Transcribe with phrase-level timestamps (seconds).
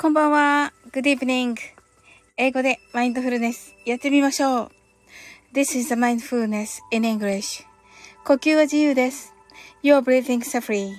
[0.00, 0.72] こんばんは。
[0.92, 1.56] Good evening.
[2.38, 4.70] 英語でマインドフルネスやってみましょう。
[5.52, 7.66] This is the mindfulness in English.
[8.24, 9.34] 呼吸は自由です。
[9.82, 10.94] You're breathing is free.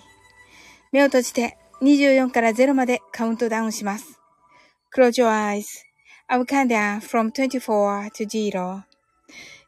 [0.92, 4.20] 目を閉じて24から0までカウントダウンします。
[4.96, 5.66] Close your eyes.
[6.28, 8.84] I will count down from 24 to 0.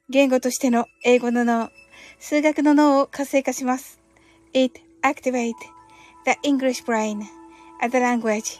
[0.09, 1.71] 言語としての英語の脳、
[2.20, 4.00] 数学の脳を活性化します。
[4.54, 5.54] It activate
[6.23, 7.23] the English brain
[7.81, 8.59] as the language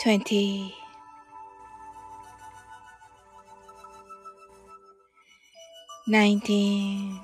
[0.00, 0.72] 20
[6.08, 7.20] 19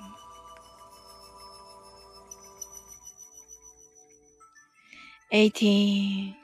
[5.32, 6.36] 18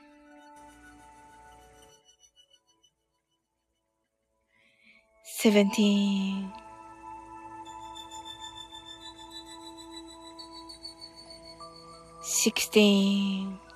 [5.25, 6.51] 17
[12.23, 13.72] 16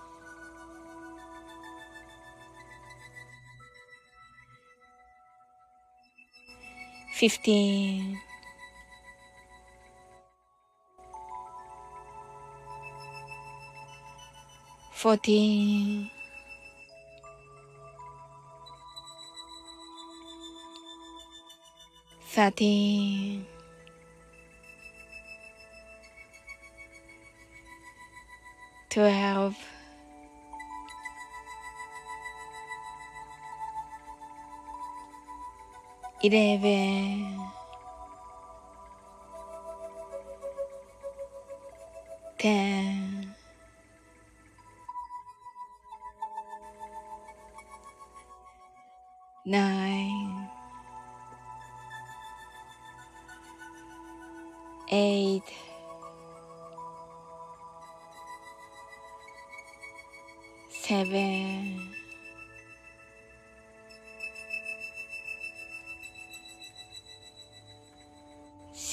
[7.17, 8.21] fifteen,
[14.93, 16.11] fourteen,
[22.29, 23.47] thirteen.
[28.91, 29.76] 12
[36.27, 37.39] 11
[42.37, 43.35] 10
[49.45, 50.49] 9
[54.89, 55.43] 8
[60.87, 61.96] seven,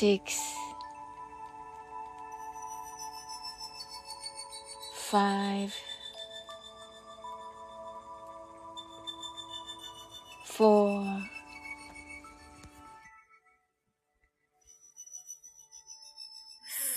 [0.04, 0.36] six,
[4.96, 5.74] five,
[10.46, 11.04] four,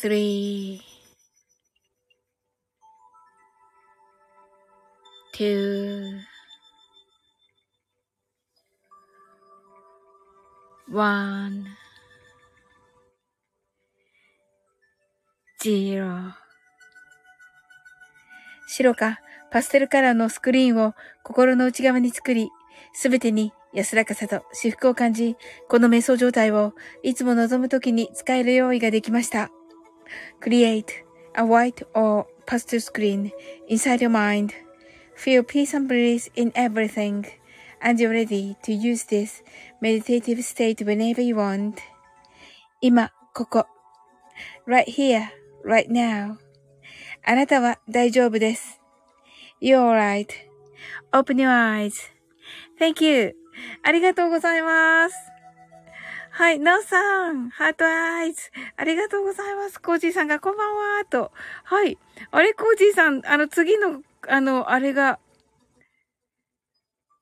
[0.00, 0.75] three,
[18.76, 19.20] 白か
[19.50, 22.50] パステルカラーのスクリーンを心の内側に作り、
[22.93, 25.37] すべてに安らかさと至福を感じ、
[25.69, 29.50] この瞑想状態をいつも望むときに使える用意ができました。
[30.43, 30.84] Create
[31.34, 33.31] a white or pastel screen
[33.69, 34.52] inside your mind
[35.17, 37.25] Feel peace and bliss in everything,
[37.81, 39.43] and you're ready to use this
[39.81, 41.78] meditative state whenever you want.
[42.82, 43.67] 今、ここ。
[44.67, 45.31] right here,
[45.64, 46.37] right now.
[47.28, 48.81] あなたは大丈夫です。
[49.61, 49.81] You're
[51.11, 51.94] right.Open your eyes.
[52.78, 53.34] Thank you.
[53.82, 55.17] ありがとうございます。
[56.31, 58.43] はい、なおさん、ハートアイズ。
[58.76, 59.81] ありがとうございます。
[59.81, 61.32] コージーさんがこんばんは、と。
[61.64, 61.99] はい。
[62.31, 65.19] あれ、コージーさん、あの、次の、あの、あれが、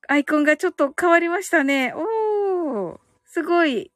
[0.09, 1.95] アイコンがちょっと変わりましたね。
[1.95, 3.91] おー、すごい。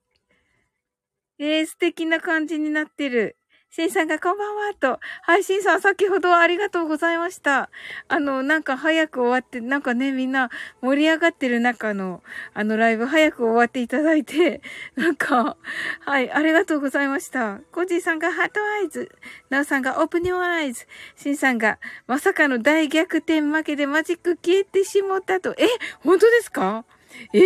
[1.38, 3.38] えー、素敵な感じになってる。
[3.70, 4.99] シンさんがこんばんはと。
[5.23, 7.69] はい、シンさん先ほどありがとうございました。
[8.09, 10.49] あの、なんか早く終わって、なんかね、みんな
[10.81, 12.23] 盛り上がってる中の、
[12.55, 14.62] あのライブ早く終わっていただいて、
[14.97, 15.59] なんか、
[16.00, 17.61] はい、ありがとうございました。
[17.70, 19.11] コジーさんがハートアイズ。
[19.50, 20.87] ナオさんがオープニューアイズ。
[21.17, 25.55] シンさんがまさかの大逆転負けでマジック消えてしもったと。
[25.59, 25.69] え、
[26.00, 26.87] 本当ですか？
[27.35, 27.38] え？
[27.41, 27.44] ー、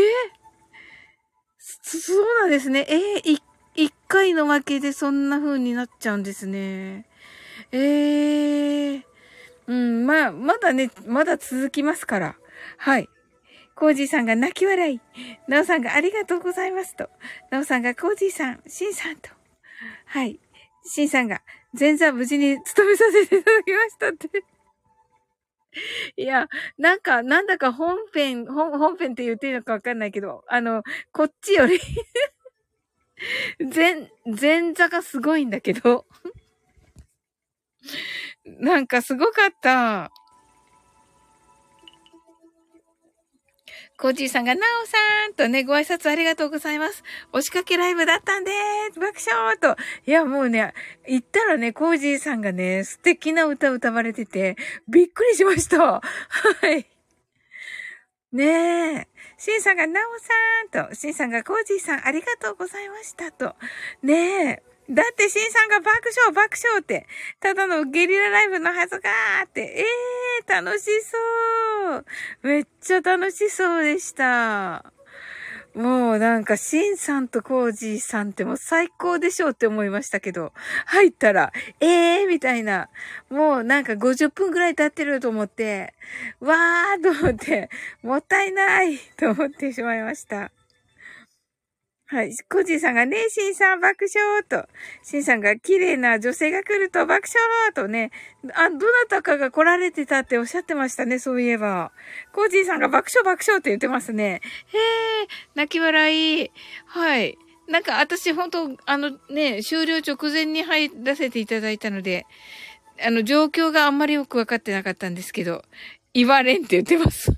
[1.58, 2.86] そうなんですね。
[2.88, 3.42] えー、一
[3.74, 7.06] 一回の負けでそんな風になっちゃうんですね。
[7.70, 9.02] ええー、
[9.66, 12.36] うん、まあ、まだね、まだ続きますから。
[12.76, 13.08] はい。
[13.74, 15.00] コージーさんが泣き笑い。
[15.48, 17.08] ナオさんがありがとうございますと。
[17.50, 19.30] ナオさんがコージーさん、シンさんと。
[20.06, 20.38] はい。
[20.84, 21.40] シンさんが
[21.78, 24.44] 前座無事に務めさせていただきましたって。
[26.16, 30.82] いや、なんか、なんだか本編、本、本編って言っていいのかわかんないけど、あの、
[31.12, 31.80] こっちより
[33.74, 36.06] 前、前座がすごいんだけど。
[38.44, 40.10] なんかすごかった。
[43.98, 44.98] コージーさんが、なおさ
[45.28, 47.04] んとね、ご挨拶ありがとうございます。
[47.32, 48.98] 押しかけライブだったんでーす。
[48.98, 49.76] 爆笑と。
[50.06, 50.74] いや、もうね、
[51.06, 54.56] 言ったらね、コージーさんがね、素敵な歌歌われてて、
[54.88, 56.00] びっくりしました。
[56.02, 56.02] は
[56.76, 56.86] い。
[58.32, 59.11] ねえ。
[59.44, 60.04] シンさんが、ナオ
[60.70, 63.56] さんと、シンさんが、コージーさん、ありがとうございましたと。
[64.00, 64.62] ねえ。
[64.88, 67.08] だって、シンさんが爆笑、爆笑って、
[67.40, 72.04] ただのゲリラライブのはずがーって、ええー、楽しそう。
[72.42, 74.92] めっちゃ楽しそうでした。
[75.74, 80.52] もうなんか、シンさんとコージーさんってもう最高でしょうって思いましたけど、
[80.86, 82.90] 入ったら、ええー、みたいな、
[83.30, 85.94] もうなんか50分ぐらい経ってると思って、
[86.40, 87.70] わーと思って、
[88.02, 90.50] もったいないと思ってしまいました。
[92.12, 92.36] はい。
[92.50, 94.68] コジーさんがね、シンさん爆笑と、
[95.02, 98.10] シンさんが綺麗な女性が来ると爆笑とね、
[98.54, 101.90] あ、どなたかが来られてたっておっしゃってましたね、そういえば。
[102.34, 104.42] コージーさんが爆笑爆笑って言ってますね。
[104.74, 104.78] へ
[105.22, 106.50] え、泣き笑い。
[106.84, 107.38] はい。
[107.66, 112.26] なんか私本当あのね、終了直前に入らせていただいたので、
[113.02, 115.64] あの状況があんまりよくわかってなかったんですけど、
[116.12, 117.32] 言われんって言ってます。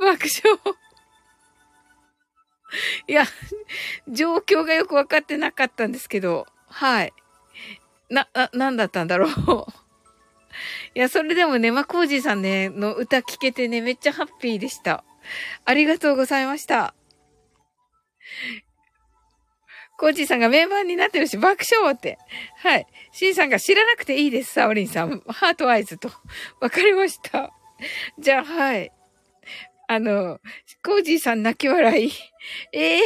[0.00, 0.81] 爆笑。
[3.06, 3.24] いや、
[4.08, 7.12] 状況がよくわかってなかったんですけど、はい。
[8.08, 9.30] な、な、なんだったんだろう。
[10.94, 15.04] いや、それでもね、まコージーさんね、の歌聞けてね、めっちゃハッピーでした。
[15.64, 16.94] ありがとうございました。
[19.98, 22.18] コージーさんがメンバーになってるし、爆笑って。
[22.56, 22.86] はい。
[23.12, 25.20] シンさんが知らなくていいです、サオリンさん。
[25.28, 26.10] heart eyes と。
[26.60, 27.52] わかりました。
[28.18, 28.90] じゃあ、はい。
[29.94, 30.40] あの、
[30.84, 32.10] コージーさん泣き笑い。
[32.72, 33.00] え えー、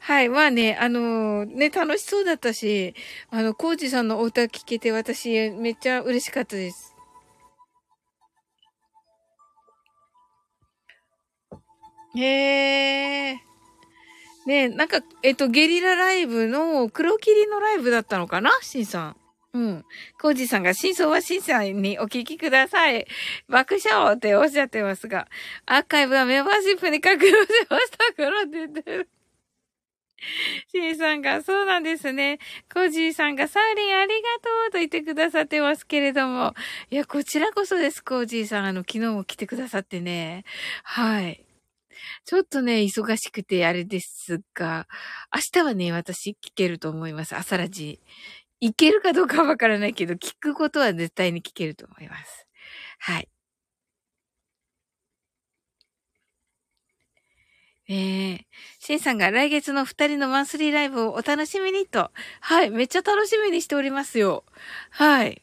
[0.00, 0.28] はい。
[0.28, 2.94] まあね、あのね、楽しそうだったし、
[3.30, 6.94] あの、コージーさんのお歌聞けて私、めっちゃ嬉しかったです。
[12.14, 13.36] へえ。
[14.46, 18.50] ねなんか、えっと、ゲリラライブの黒霧のライブだったのかな？
[18.60, 19.16] シンさん。
[19.54, 19.84] うん。
[20.20, 23.06] コージさんが真相は審査にお聞きください。
[23.48, 25.28] 爆笑っておっしゃってますが、
[25.66, 27.36] アーカイブはメンバーシップに確認し
[27.68, 29.08] ましたからって言ってる。
[30.70, 32.38] シンさんが、そうなんですね。
[32.72, 36.54] コージーさんが、サーリンありがとうと言ってくださってますけれども。
[36.90, 38.66] いや、こちらこそです、コージーさん。
[38.66, 40.44] あの、昨日も来てくださってね。
[40.84, 41.44] はい。
[42.24, 44.86] ちょっとね、忙しくてあれですが、
[45.34, 47.36] 明日はね、私聞けると思います。
[47.36, 48.00] 朝ラジ。
[48.62, 52.46] いけるかどうかわからないけど、聞くことは絶対に聞けると思います。
[53.00, 53.28] はい。
[57.88, 58.46] ええ
[58.78, 62.10] シンさんが来月の二人のマンスリーライブをお楽しみにと。
[62.40, 62.70] はい。
[62.70, 64.44] めっちゃ楽しみにしておりますよ。
[64.90, 65.42] はい。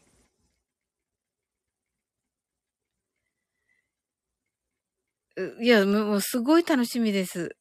[5.62, 7.56] いや、もうすごい楽しみです。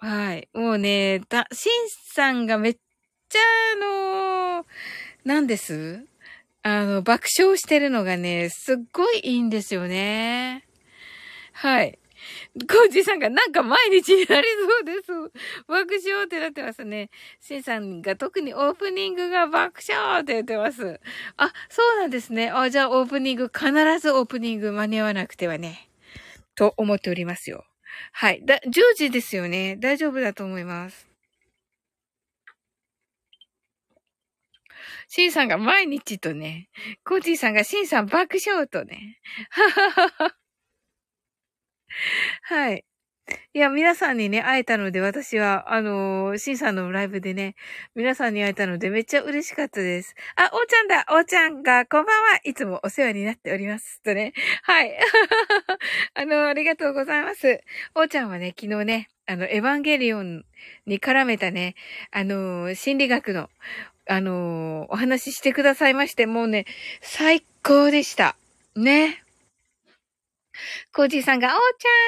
[0.00, 0.48] はい。
[0.54, 2.76] もうね、た、シンさんがめっ
[3.28, 3.38] ちゃ
[3.74, 3.76] あ
[4.58, 4.66] のー、
[5.24, 6.04] なんです？
[6.62, 10.66] あの、爆笑してるのがね、すっごいいいんですよね。
[11.52, 11.98] はい。
[12.68, 15.12] コージさんがなんか毎日になりそうです。
[15.68, 17.10] 爆笑ってなってますね。
[17.40, 21.00] シンさんが特にオープニングが爆笑って言ってます。
[21.36, 22.50] あ、そうなんですね。
[22.50, 23.70] あ、じゃあオープニング、必
[24.00, 25.88] ずオープニング間に合わなくてはね。
[26.54, 27.64] と思っておりますよ。
[28.12, 28.42] はい。
[28.44, 29.76] だ、10時ですよね。
[29.76, 31.07] 大丈夫だと思います。
[35.08, 36.68] シンさんが毎日とね、
[37.04, 39.18] コージーさんがシンさん爆笑とね。
[39.50, 40.34] はははは。
[42.42, 42.84] はい。
[43.54, 47.56] いや、皆さんにね、会えたので、私は、あのー、シンさんのライブでね、
[47.94, 50.14] 皆さんに会えたので、めっちゃ嬉しかったです。
[50.36, 54.02] あ、おーちゃんだおーちゃんが、こんばんはいつもお世話になっております。
[54.02, 54.32] とね。
[54.62, 54.94] はい。
[56.14, 57.60] あのー、ありがとうございます。
[57.94, 60.44] おーちゃんはね、昨日ね、あの、エヴァンゲリオン
[60.86, 61.74] に絡めたね、
[62.10, 63.50] あのー、心理学の、
[64.08, 66.64] あのお話ししてくださいまして、もうね、
[67.00, 68.36] 最高でした。
[68.74, 69.22] ね。
[70.92, 71.54] コージーさんがおー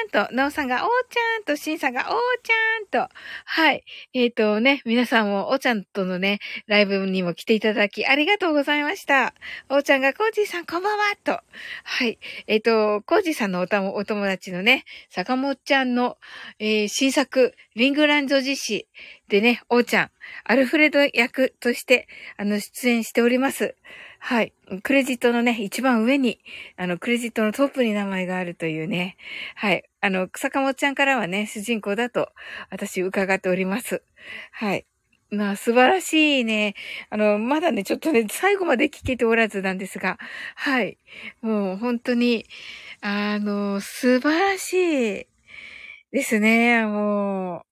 [0.09, 2.07] ちゃんと、ノーさんがおーちゃんと、シンさんがおー
[2.43, 3.13] ちゃんと、
[3.45, 3.83] はい。
[4.13, 9.33] えっ、ー、とね、皆さんもおーちゃんとのね、ライブにも来ていただきありがとうございました。
[9.69, 11.39] おーちゃんがコージーさんこんばんはと。
[11.83, 12.19] はい。
[12.47, 16.17] えっ、ー、と、コージーさんのおたお友達のね、坂本ちゃんの、
[16.59, 18.87] えー、新作、リングランド実施
[19.27, 20.11] でね、おーちゃん、
[20.43, 23.75] アルフレド役として、あの、出演しております。
[24.23, 24.53] はい。
[24.83, 26.39] クレジットのね、一番上に、
[26.77, 29.17] あの、クレジットのトップに名前があるというね。
[29.55, 29.83] はい。
[29.99, 32.29] あの、坂本ちゃんからはね、主人公だと、
[32.69, 34.03] 私伺っております。
[34.51, 34.85] はい。
[35.31, 36.75] まあ、素晴らしいね。
[37.09, 40.19] あの、まだね、ちょっとね、最後まで聞けておらずなんですが、
[40.55, 40.97] はい。
[41.41, 42.45] もう、本当に、
[43.01, 44.73] あの、素晴らし
[45.21, 45.27] い
[46.11, 47.65] ですね、もう。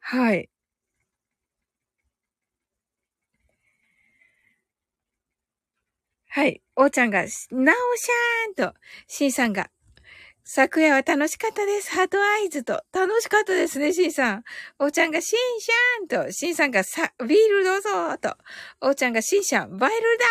[0.00, 0.49] はい。
[6.32, 6.62] はい。
[6.76, 8.72] おーちゃんが、なおしゃーんと、
[9.08, 9.68] しんさんが、
[10.44, 11.90] 昨夜は楽しかったです。
[11.90, 12.84] ハートアイズと。
[12.92, 14.44] 楽しかったですね、しんさん。
[14.78, 18.36] おーちゃんが、しんしゃーんと、しんさんが、さ、ビールどうぞと。
[18.80, 20.24] おーちゃんが、しんしゃん、バイルだ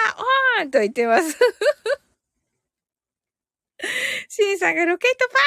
[0.60, 1.38] オーンと言ってます。
[4.30, 5.38] シンさんがロケットパ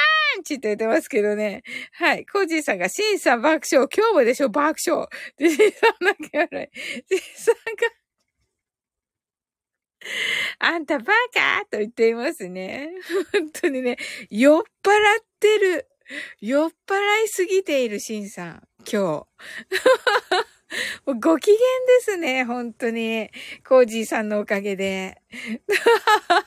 [0.41, 1.63] ンチって言ってますけどね。
[1.93, 2.25] はい。
[2.27, 3.87] コージーさんが、シンさん爆笑。
[3.95, 4.49] 今日もでしょ？
[4.49, 5.07] 爆笑。
[5.37, 6.79] で、シンさんだけ笑い。
[7.09, 7.61] シンさんが、
[10.59, 12.91] あんたバカと言っていますね。
[13.33, 13.97] 本当にね、
[14.31, 14.67] 酔っ払っ
[15.39, 15.87] てる。
[16.41, 19.27] 酔っ払いすぎているシンさん、今日。
[21.21, 21.61] ご機嫌で
[22.01, 23.31] すね、本当に。
[23.67, 25.21] コージーさんのおかげで。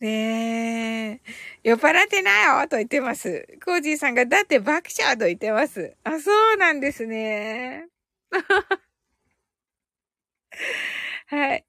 [0.00, 1.32] ねえ。
[1.62, 3.46] 酔っ払ってないよと言ってます。
[3.64, 5.96] コージーさんが、だって爆笑と言ってます。
[6.04, 7.88] あ、そうなんですね。
[11.26, 11.64] はい。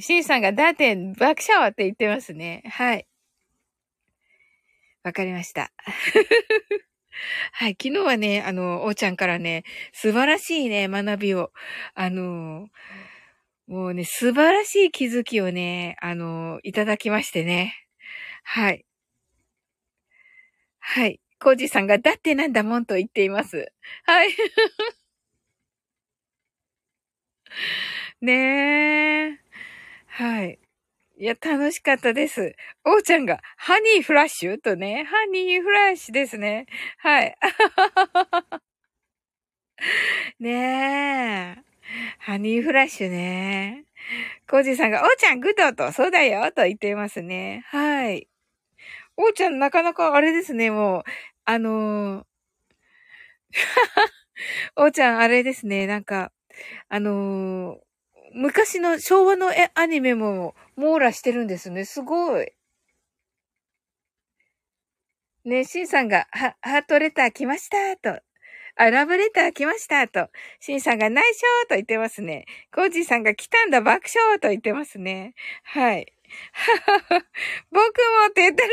[0.00, 2.62] シンさんが、だって爆笑って言ってますね。
[2.66, 3.06] はい。
[5.02, 5.72] わかりました。
[7.52, 7.76] はい。
[7.80, 11.52] 昨日はね、あの、おーちゃんからね、素晴らしいね、学びを、
[11.94, 12.68] あの、
[13.66, 17.74] もうね、素晴らしい気づきをね、あの、いただきましてね。
[18.44, 18.84] はい。
[20.80, 21.20] はい。
[21.40, 23.72] コージさんが、だってなんだもんと言っています。
[24.04, 24.30] はい。
[28.20, 29.38] ねえ。
[30.08, 30.58] はい。
[31.18, 32.54] いや、楽しかったです。
[32.84, 34.60] おーちゃんが、ハニーフラッシュ？
[34.60, 36.66] とね、ハニーフラッシュですね。
[36.98, 37.36] はい。
[40.40, 41.62] ねえ。
[42.18, 43.84] ハニーフラッシュね。
[44.48, 47.64] コージさんが、おーちゃんグッドと、そうだよと言っていますね。
[47.68, 48.28] はい。
[49.16, 51.04] おーちゃんなかなかあれですね、もう、
[51.44, 52.24] あのー、
[54.76, 56.32] おーちゃんあれですね、なんか、
[56.88, 57.78] あのー、
[58.34, 61.84] 昔の昭和のアニメも網羅してるんですね。
[61.84, 62.52] すごい。
[65.44, 68.20] ね、シンさんが、ハートレター来ましたと。
[68.76, 70.28] あ、ラブレター来ましたと。
[70.60, 72.46] シンさんが内緒と言ってますね。
[72.74, 75.34] コージーさんが来たんだ爆笑と言ってますね。
[75.64, 76.12] はい。
[77.70, 78.68] 僕もって言ってる。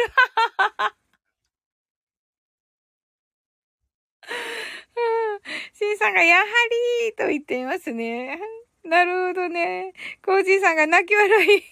[5.74, 6.46] シンさんがやは
[7.06, 8.40] りと言っていますね。
[8.84, 9.94] なるほどね。
[10.24, 11.64] コージーさんが泣き笑い。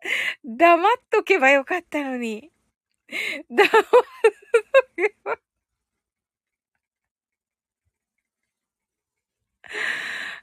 [0.44, 2.50] 黙っとけばよかったのに。
[3.50, 4.04] 黙っと
[4.96, 5.38] けば。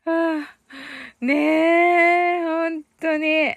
[0.06, 0.58] はあ、
[1.22, 3.56] ねえ、ほんとに。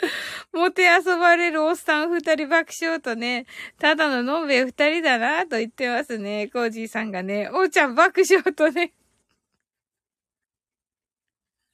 [0.52, 3.46] もて遊ばれるおっさん二人爆笑とね、
[3.78, 6.48] ただののんべえ二人だなと言ってますね。
[6.48, 8.92] コージーさんがね、おーちゃん爆笑とね。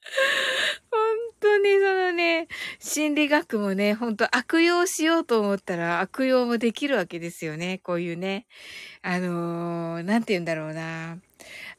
[0.90, 1.00] 本
[1.40, 7.78] 当にそのね、心理学もね、本当悪用しようと思ったら悪用もできるわけですよね。
[7.83, 8.47] こういうね。
[9.02, 11.18] あのー、なんて言うんだろうな。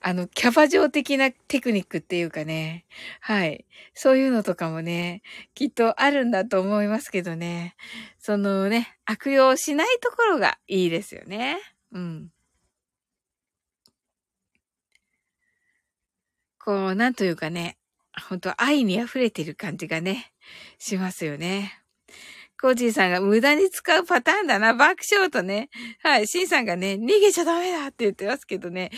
[0.01, 2.85] あの、キャバ嬢的なテクニックっていうかね。
[3.19, 3.65] はい。
[3.93, 5.21] そういうのとかもね、
[5.55, 7.75] きっとあるんだと思いますけどね。
[8.19, 11.57] そのね、悪用しないところがいいですよね。
[11.91, 12.29] うん。
[16.59, 17.77] こう、なんというかね、
[18.29, 20.31] 本当愛に溢れてる感じがね、
[20.79, 21.81] しますよね。
[22.59, 24.73] コージーさんが無駄に使うパターンだな。
[24.73, 25.69] 爆笑とね。
[26.01, 26.27] はい。
[26.27, 28.91] シンさんがね、逃げちゃダメだって言ってますけどね。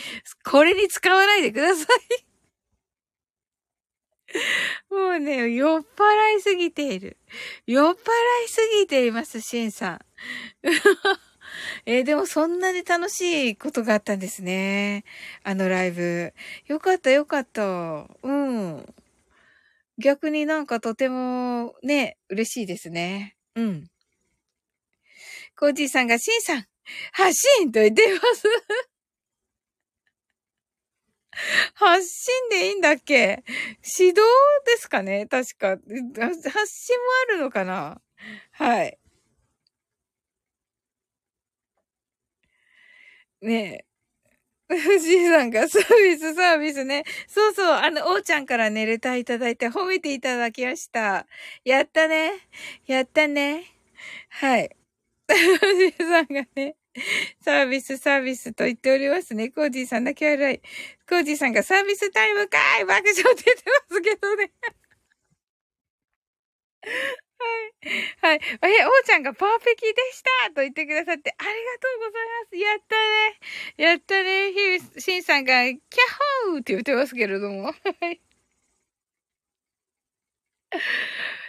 [0.44, 2.30] これに使わないでください。
[4.90, 7.16] もうね、酔っ払いすぎている。
[7.66, 7.96] 酔っ払い
[8.48, 9.98] すぎています、シンさん。
[11.84, 15.04] えー、でもそんなに楽しいことがあったんですね。
[15.42, 16.32] あのライブ。
[16.66, 18.06] よかったよかった。
[18.22, 18.94] うん。
[19.98, 23.36] 逆になんかとてもね、嬉しいですね。
[23.56, 23.90] うん。
[25.56, 26.64] コージーさんが、シンさん、
[27.12, 28.44] 発信と言ってます。
[31.74, 33.42] 発信でいいんだっけ？
[33.98, 34.20] 指導
[34.66, 35.26] ですかね？
[35.26, 35.68] 確か。
[35.68, 35.82] 発
[36.74, 38.00] 信もあるのかな？
[38.52, 38.98] はい。
[43.42, 43.84] ねえ。
[44.76, 47.04] 藤井さんがサービスサービスね。
[47.26, 51.26] そうそう、あの、おーちゃんからね、レターいただいて褒めていただきました。
[51.64, 52.32] やったね。
[52.86, 53.64] やったね。
[54.28, 54.76] はい。
[55.28, 56.76] 藤井さんがね、
[57.40, 59.50] サービスサービスと言っておりますね。
[59.50, 60.60] コージーさん泣き笑い。
[61.08, 64.52] コージーさんがサービスタイムかい爆笑って言ってますけどね。
[67.40, 68.34] はい。
[68.34, 68.40] はい。
[68.80, 72.56] え、おーちゃんがパーフェキでしたと言ってくださってありがとうございます。
[72.56, 73.90] やったね。
[73.90, 74.52] やったね。
[74.52, 75.78] ひび、しんさんが、キャ
[76.50, 77.64] ホーって言ってますけれども。
[77.64, 77.72] は
[78.10, 78.20] い。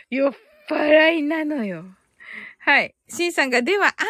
[0.10, 0.34] 酔っ
[0.70, 1.86] 払いなのよ。
[2.60, 2.96] はい。
[3.10, 4.04] しんさんが、では、アンコ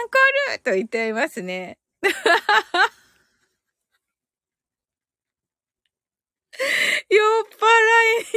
[0.54, 1.80] ールと言っていますね。
[7.10, 7.72] 酔っ払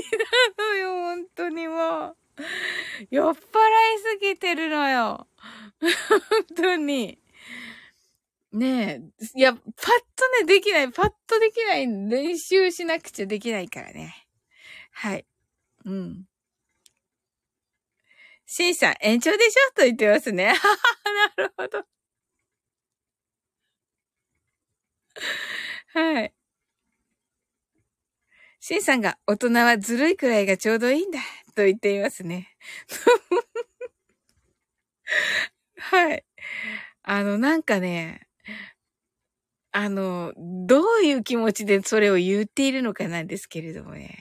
[0.00, 2.23] いなのよ、本当にもう。
[3.10, 5.28] 酔っ払いすぎてるのよ。
[5.80, 6.20] 本
[6.56, 7.18] 当に。
[8.52, 9.38] ねえ。
[9.38, 9.62] いや、パッ
[10.16, 10.92] とね、できない。
[10.92, 11.86] パッとできない。
[11.86, 14.14] 練習しなくちゃできないからね。
[14.92, 15.26] はい。
[15.84, 16.24] うん。
[18.46, 19.74] シンさん、延長でしょ？
[19.74, 20.54] と言ってますね。
[21.36, 21.84] なるほど。
[25.92, 26.34] はい。
[28.60, 31.18] シンさんが、大人はずるいくらいがちょうどいいんだ。
[31.54, 32.48] と言っていますね。
[35.76, 36.24] はい。
[37.02, 38.28] あの、なんかね、
[39.72, 44.18] あの、どういう気持ちでそれを言っているのかなんですけれどもね。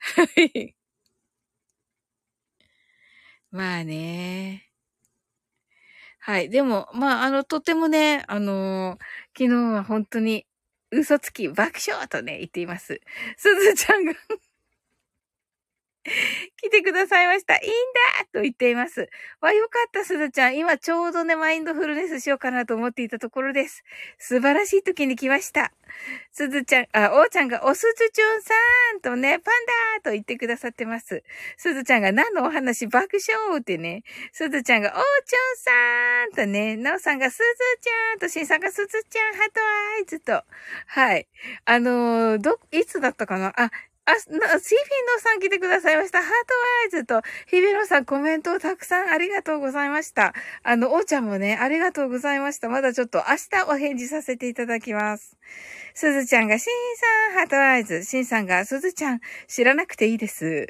[0.00, 0.24] は
[0.54, 0.74] い。
[3.50, 4.68] まあね。
[6.20, 6.50] はい。
[6.50, 8.98] でも、まあ、あの、とてもね、あの、
[9.36, 10.46] 昨日は本当に
[10.90, 13.00] 嘘つき爆笑とね、言っています。
[13.36, 14.12] すずちゃんが
[16.62, 17.56] 来てくださいました。
[17.56, 17.72] いいん
[18.20, 19.08] だと言っています。
[19.40, 20.56] わ、よかった、すずちゃん。
[20.56, 23.84] 今ちょうどね、マインドフルネスしようかなと思っていたところです。
[24.18, 25.72] 素晴らしい時に来ました。
[26.32, 28.54] すずちゃん、あ、おーちゃんが、おすずちゅんさ
[28.96, 31.22] んとね、パンダーと言ってくださってます。
[31.56, 34.94] すずちゃんが何のお話爆笑ってね、すずちゃんが、おー
[35.24, 37.44] ちゅんさんとね、なおさんが、すず
[37.80, 39.60] ちゃんと、しんさんが、すずちゃん、ハト
[39.96, 40.44] アイズと。
[40.86, 41.26] はい。
[41.64, 43.52] あのー、ど、いつだったかな？
[43.56, 43.70] あ、
[44.10, 46.22] あ、シーフィンドさん来てくださいました。
[46.22, 46.32] ハート
[46.94, 50.32] ワイズと、ヒビロさんコメントをたくさんありがとうございました。
[50.62, 52.70] あの、おーちゃんもね、ありがとうございました。
[52.70, 55.36] まだちょっと明日お返事させていただきます。
[55.92, 56.64] すずちゃんが、しん
[57.32, 58.02] さん、ハートワイズ。
[58.02, 60.68] しんさんが、すずちゃん、知らなくていいです。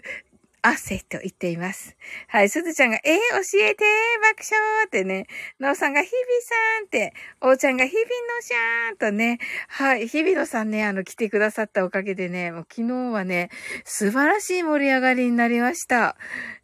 [0.69, 1.97] 汗と言っています。
[2.29, 3.85] はい、すずちゃんが、えー、教えて
[4.21, 5.27] 爆笑ってね、
[5.59, 8.05] なおさんが、ひびさんって、おーちゃんが、ひびの
[8.41, 13.51] しゃーんとね、はい、ひびのさんね、あの、来てくださったおかげでね、もう昨日はね、
[13.85, 16.17] 素晴らしい盛り上がりになりました。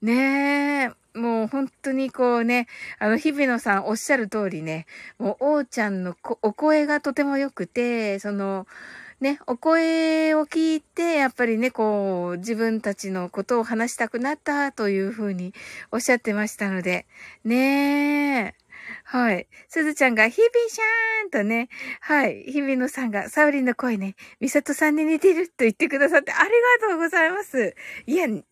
[0.03, 0.91] ねえ。
[1.19, 2.67] もう本当にこうね、
[2.99, 4.87] あの、日比野さんおっしゃる通りね、
[5.19, 8.67] もう、おーちゃんのお声がとても良くて、その、
[9.21, 15.55] ね、お声を聞いて、やっぱりね、こう、自分たちのことを話したくなったというふうに
[15.93, 17.07] おっしゃってましたので、
[17.45, 18.55] ねえ。
[19.05, 19.47] はい。
[19.69, 21.69] すずちゃんが、ひびしゃーんとね、
[22.01, 22.45] はい。
[22.49, 26.51] ひびのさんが、サウリンの声ね、みさとさんに似てると言ってくださってあり
[26.81, 27.75] がとうございます。
[28.07, 28.45] いや、似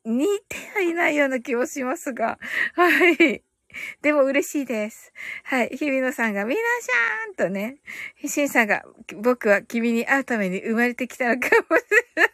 [0.49, 2.39] てはいないような気もしますが、
[2.75, 3.43] はい。
[4.03, 5.13] でも嬉しいです。
[5.45, 5.69] はい。
[5.71, 7.79] 日比野さんが、みなしゃーんとね。
[8.25, 8.85] しんさんが、
[9.17, 11.85] 僕は君に会うために生まれてきたのかもし
[12.17, 12.29] れない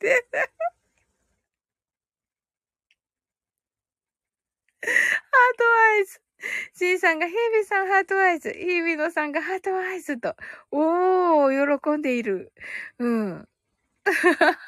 [0.00, 0.26] で。
[4.82, 6.20] heart eyes。
[6.74, 8.52] シンさんが、ヘビさん heart eyes。
[8.52, 10.34] 日比野さんが heart eyes と。
[10.70, 12.52] おー、喜んでいる。
[12.98, 13.48] うん。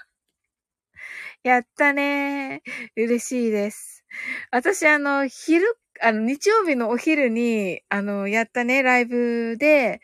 [1.42, 3.04] やったねー。
[3.04, 4.04] 嬉しいです。
[4.50, 10.00] 私、あの、昼あの、日曜日のお昼に、あの、やったね、ライブで、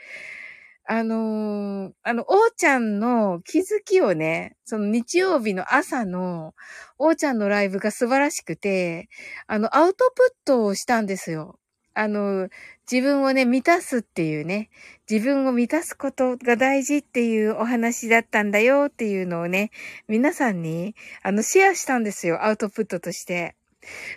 [0.87, 6.55] あのー、あの、おーちゃんの気づきをね、その日曜日の朝の、
[6.98, 9.09] おーちゃんのライブが素晴らしくて、
[9.46, 11.59] あの、アウトプットをしたんですよ。
[11.94, 12.48] あの、
[12.90, 14.70] 自分をね、満たすっていうね、
[15.09, 19.70] 自分を満たすことが大事っていうお話だったんだよっていうのをね、
[20.09, 23.55] 皆さんに、あの、シェアしたんですよ、アウトプットとして。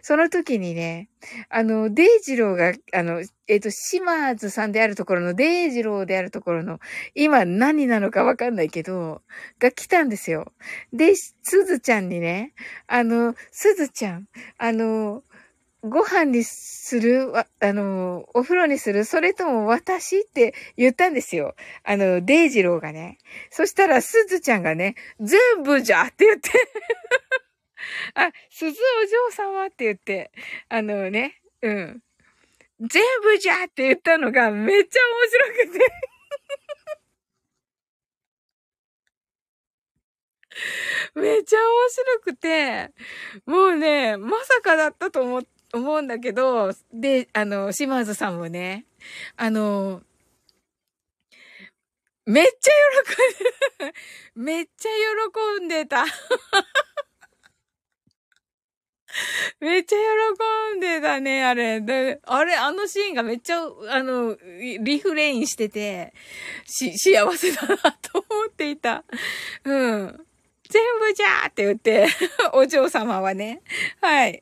[0.01, 1.09] その時にね、
[1.49, 6.79] あの、デイジローが、あの、えっ、ー、と、島津さんであるところのデイジローであるところの、
[7.15, 9.21] 今何なのかわかんないけど、
[9.59, 10.51] が来たんですよ。
[10.91, 11.33] で、す
[11.65, 12.53] ずちゃんにね、
[12.87, 15.23] あの、すずちゃん、あの、
[15.83, 21.55] ご飯にするあの、お風呂にするそれとも私って言ったんですよ。
[21.83, 23.17] あの、デイジローがね。
[23.49, 26.51] そしたら、すずちゃんがね、全部じゃって言って
[28.15, 30.31] あ、鈴お嬢様って言って、
[30.69, 32.01] あのね、うん。
[32.79, 36.13] 全部じゃって言ったのがめっちゃ面白くて。
[41.15, 42.91] めっちゃ面白くて、
[43.45, 45.43] もうね、まさかだったと思、
[45.73, 48.85] 思うんだけど、で、あの、島津さんもね、
[49.37, 50.01] あの、
[52.25, 52.71] めっちゃ
[53.79, 53.93] 喜んで、
[54.35, 54.89] めっちゃ
[55.59, 56.05] 喜んでた。
[59.59, 59.95] めっちゃ
[60.73, 61.81] 喜んでたね、あれ。
[62.23, 64.37] あれ、あのシーンがめっちゃ、あの、
[64.79, 66.13] リフレインしてて、
[66.65, 69.03] し、幸せだなと思っていた。
[69.63, 70.25] うん。
[70.69, 72.07] 全部じゃーって言って、
[72.53, 73.61] お嬢様はね。
[74.01, 74.41] はい。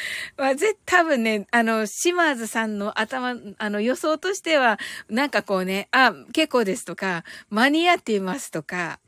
[0.36, 4.78] まあ、ぜ、多分ね、あの、島津さんの頭、あの、予想としては、
[5.08, 9.00] なんかこうね、あ、結構ですとか、間に合っていますとか、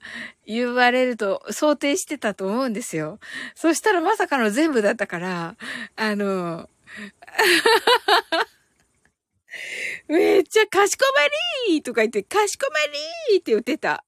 [0.46, 3.18] 言われると想定してたと思うんですよ。
[3.54, 5.56] そしたらまさかの全部だったから、
[5.96, 6.68] あの、
[10.08, 11.20] めっちゃかしこま
[11.68, 12.78] りーとか言って、かしこま
[13.30, 14.04] りーって言ってた。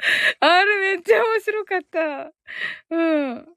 [0.40, 2.32] あれめっちゃ面白かった。
[2.90, 3.48] うん。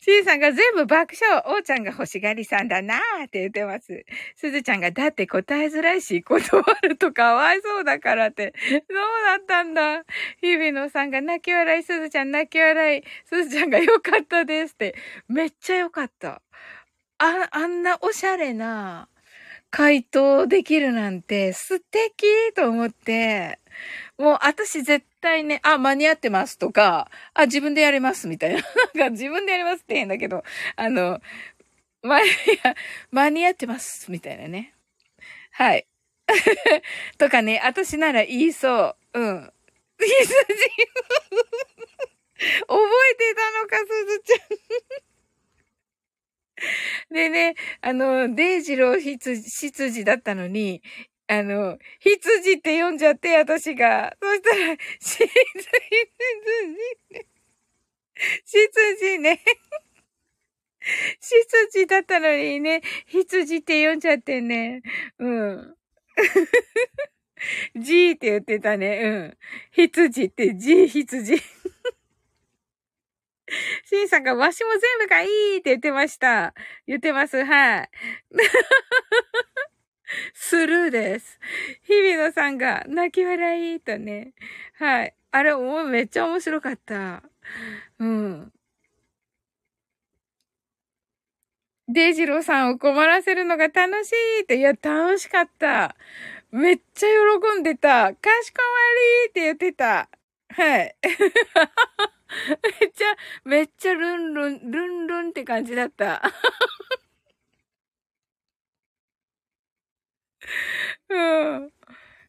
[0.00, 1.42] C さんが全部爆笑。
[1.46, 4.04] おーちゃんが欲しがりさんだなーって言ってます。
[4.36, 8.52] すずちゃんがだって答えづらいし、断るとかわいそうだからって。
[8.68, 8.80] そう
[9.26, 10.04] だったんだ？
[10.42, 13.02] 日々のさんが泣き笑い、すずちゃん泣き笑い。
[13.24, 14.94] すずちゃんが良かったですって。
[15.28, 16.42] めっちゃ良かった。
[17.18, 19.08] あ、あんなおしゃれな
[19.70, 23.60] 回答できるなんて素敵と思って。
[24.18, 28.60] もう私絶対ね、あ、間に合ってますとか、あ、自分でやれますみたいな。
[28.94, 30.44] なんか自分でやりますって変だけど、
[30.76, 31.20] あの、
[32.02, 32.26] ま、い
[32.64, 32.76] や、
[33.10, 34.74] 間に合ってますみたいなね。
[35.52, 35.86] はい。
[37.18, 39.20] とかね、私なら言いそう。
[39.20, 39.52] うん。
[39.98, 40.34] 羊
[42.66, 42.76] 覚
[43.10, 44.36] えてたのか、すずちゃ
[47.10, 47.14] ん。
[47.14, 50.82] でね、あの、デイジロー執事だったのに、
[51.26, 54.14] あの、羊って読んじゃって、私が。
[54.20, 55.30] そしたら、羊、
[58.44, 59.40] 羊ね。
[61.20, 64.82] 羊だったのにね、羊って読んじゃってね。
[65.18, 65.74] うん。
[67.76, 69.00] じーって言ってたね。
[69.02, 69.38] うん。
[69.72, 71.36] 羊ってじー羊。
[73.84, 76.54] シンさんがわしも全部がいいって言ってました。
[76.86, 77.44] 言ってます。
[77.44, 77.90] はい。
[80.32, 81.38] スルーです。
[81.82, 84.32] 日比野さんが泣き笑いとね。
[84.78, 85.14] はい。
[85.30, 87.22] あれ、もうめっちゃ面白かった。
[87.98, 88.52] うん。
[91.88, 95.96] デジローさんを困らせるのが楽しいって、いや、楽しかった。
[96.50, 97.06] めっちゃ
[97.54, 98.14] 喜んでた。
[98.14, 100.08] かしこまりって言ってた。
[100.50, 100.96] はい。
[102.80, 106.22] めっちゃ、めっちゃルンルン、ルンルンって感じだった。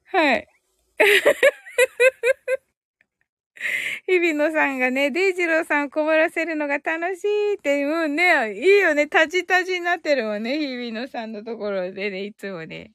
[0.06, 0.48] はい。
[4.08, 12.92] 日比野さんがね、デイジローさんを困らせるのが楽しいって、うんね、いいよね、タジタジになってるもんね、日比野さんのところでね、いつもね。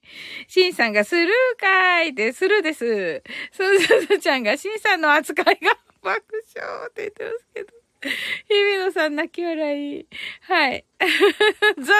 [0.49, 3.23] シンさんがスルーかーいって、スルーです。
[3.53, 6.23] そうそうそうちゃんが、シンさんの扱いが爆
[6.55, 7.80] 笑って言ってますけど。
[8.49, 10.07] 日比野さん泣き笑い。
[10.43, 10.87] はい。
[10.99, 11.97] 雑や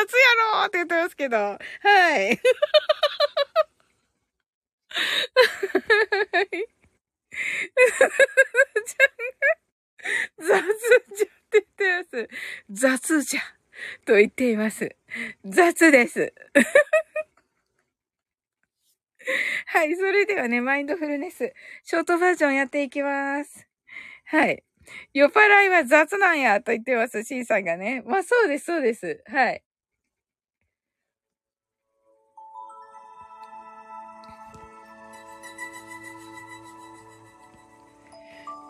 [0.55, 1.37] ろって言ってますけど。
[1.37, 1.59] は
[2.23, 2.41] い。
[10.39, 10.49] 雑
[11.17, 12.29] じゃって言ってます
[12.71, 13.41] 雑じゃ。
[14.07, 14.97] と言っています。
[15.45, 16.33] 雑です。
[19.67, 19.95] はい。
[19.97, 21.53] それではね、マインドフルネス、
[21.85, 23.69] ショートバージョンやっていきます。
[24.25, 24.63] はい。
[25.13, 28.03] 酔っ払いは雑なんや、と言ってます、シンさんがね。
[28.07, 29.23] まあ、そうです、そうです。
[29.27, 29.63] はい。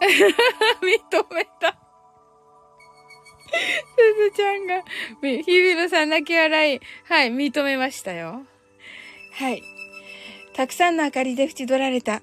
[0.80, 1.76] 認めた。
[3.50, 4.82] すずちゃんが、
[5.20, 6.80] 日比野さん泣き笑い。
[7.04, 8.46] はい、認めましたよ。
[9.32, 9.62] はい。
[10.54, 12.22] たくさんの明かりで縁取られた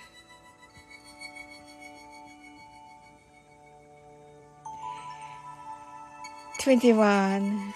[6.61, 7.73] 21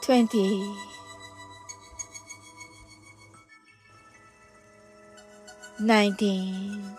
[0.00, 0.74] 20
[5.78, 6.96] 19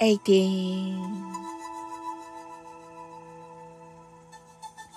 [0.00, 1.20] 18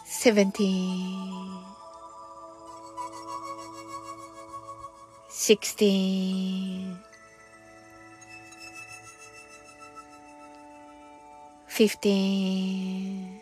[0.05, 1.82] 17
[5.43, 6.95] 16
[11.67, 13.41] 15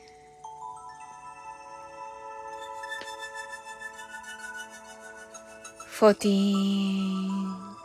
[6.00, 7.78] 14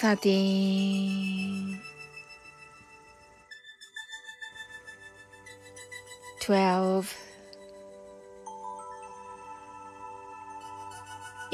[0.00, 1.80] 13
[6.40, 7.33] 12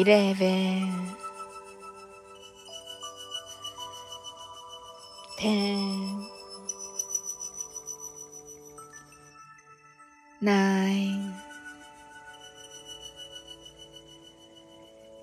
[0.00, 1.16] eleven,
[5.36, 6.26] ten,
[10.40, 11.34] nine,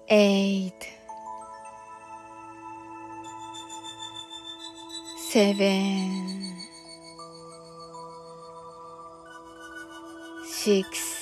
[0.09, 0.87] eight,
[5.31, 6.55] seven,
[10.45, 11.16] six,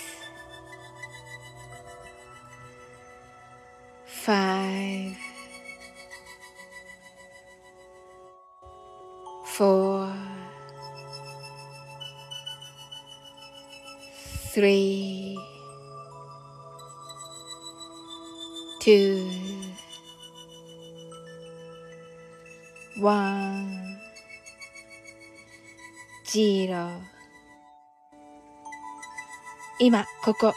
[30.26, 30.56] ここ。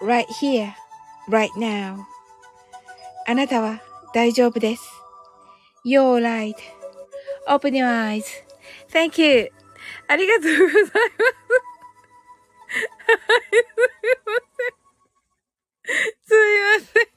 [0.00, 0.72] right here,
[1.28, 2.04] right now.
[3.28, 3.80] あなたは
[4.12, 4.82] 大丈夫です。
[5.86, 6.20] You're
[7.46, 9.52] right.Open your eyes.Thank you.
[10.08, 10.92] ありがとうございます。
[16.24, 17.12] すいません。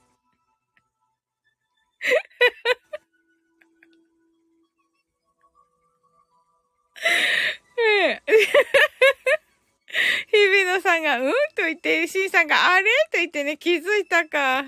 [7.76, 8.34] すいませ
[8.92, 8.95] ん
[10.32, 11.32] 日比野さんが、うん？
[11.56, 12.86] と言って、シンさんが、あれ？
[13.12, 14.64] と言ってね、気づいたか。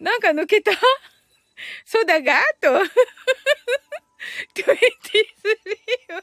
[0.00, 0.72] なんか抜けた？
[1.84, 2.40] そうだが？
[2.60, 2.72] と。
[4.54, 4.72] 23
[6.14, 6.22] は。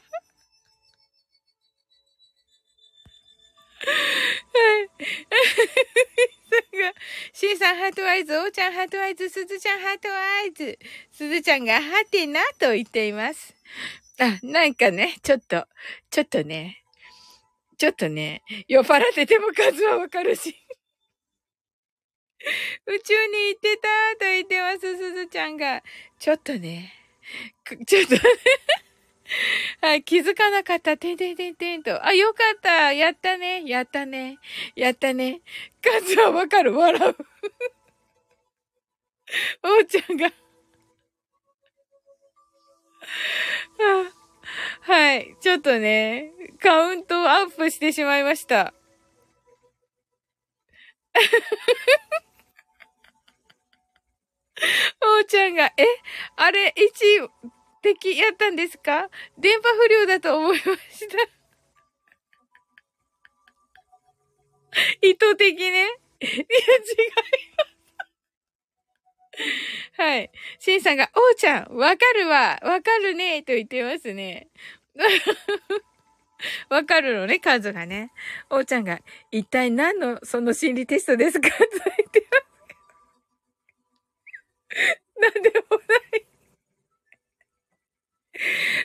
[3.80, 4.90] はい。
[7.32, 10.78] シンさん heart eyes、おーちゃん heart eyes、すずちゃん heart eyes、
[11.12, 13.54] すずちゃんがハテナと言っています。
[14.18, 15.66] あ、なんかね、ちょっと、
[16.10, 16.82] ちょっとね、
[17.78, 20.54] ちょっとね、酔っ払ってても数はわかるし。
[22.86, 23.88] 宇宙に行ってた
[24.18, 25.82] と言ってます、すずちゃんが。
[26.18, 26.92] ちょっとね、
[27.86, 28.20] ちょっとね
[29.80, 30.96] はい、気づかなかった。
[30.96, 32.04] てんてんてんてんと。
[32.04, 32.92] あ、よかった。
[32.92, 33.64] やったね。
[33.66, 34.38] やったね。
[34.74, 35.40] やったね。
[35.82, 36.74] 数はわかる。
[36.74, 37.16] 笑う。
[39.62, 40.30] おうちゃんが
[44.82, 45.36] はい。
[45.40, 48.74] ちょっとね、カウントアップしてしまいました。
[55.00, 55.86] おーちゃんが、え、
[56.36, 57.28] あれ、一
[57.82, 59.08] 敵やったんですか？
[59.38, 61.16] 電波不良だと思いました。
[65.06, 65.86] 意図的ね。
[66.20, 66.42] いや、違い
[67.56, 67.67] ます。
[69.96, 70.30] はい。
[70.58, 74.48] シンさんが、おーちゃん、わかるわ、わかるね、と言ってますね。
[76.70, 78.12] わかるのね、数がね。
[78.50, 81.48] おーちゃんが、一体何のその心理テストですか？
[81.50, 81.68] と言
[82.06, 82.48] ってます。
[85.20, 86.26] なんでもない。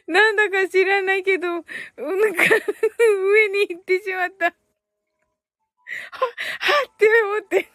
[0.07, 4.45] なんだか知らないけど、なんか、上に行ってしまった。
[4.45, 4.55] は、は
[6.91, 7.67] って思って。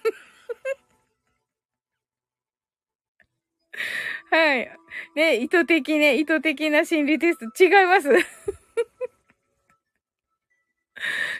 [4.30, 4.70] はい。
[5.14, 7.64] ね、意図的ね、意図的な心理テスト。
[7.64, 8.08] 違います。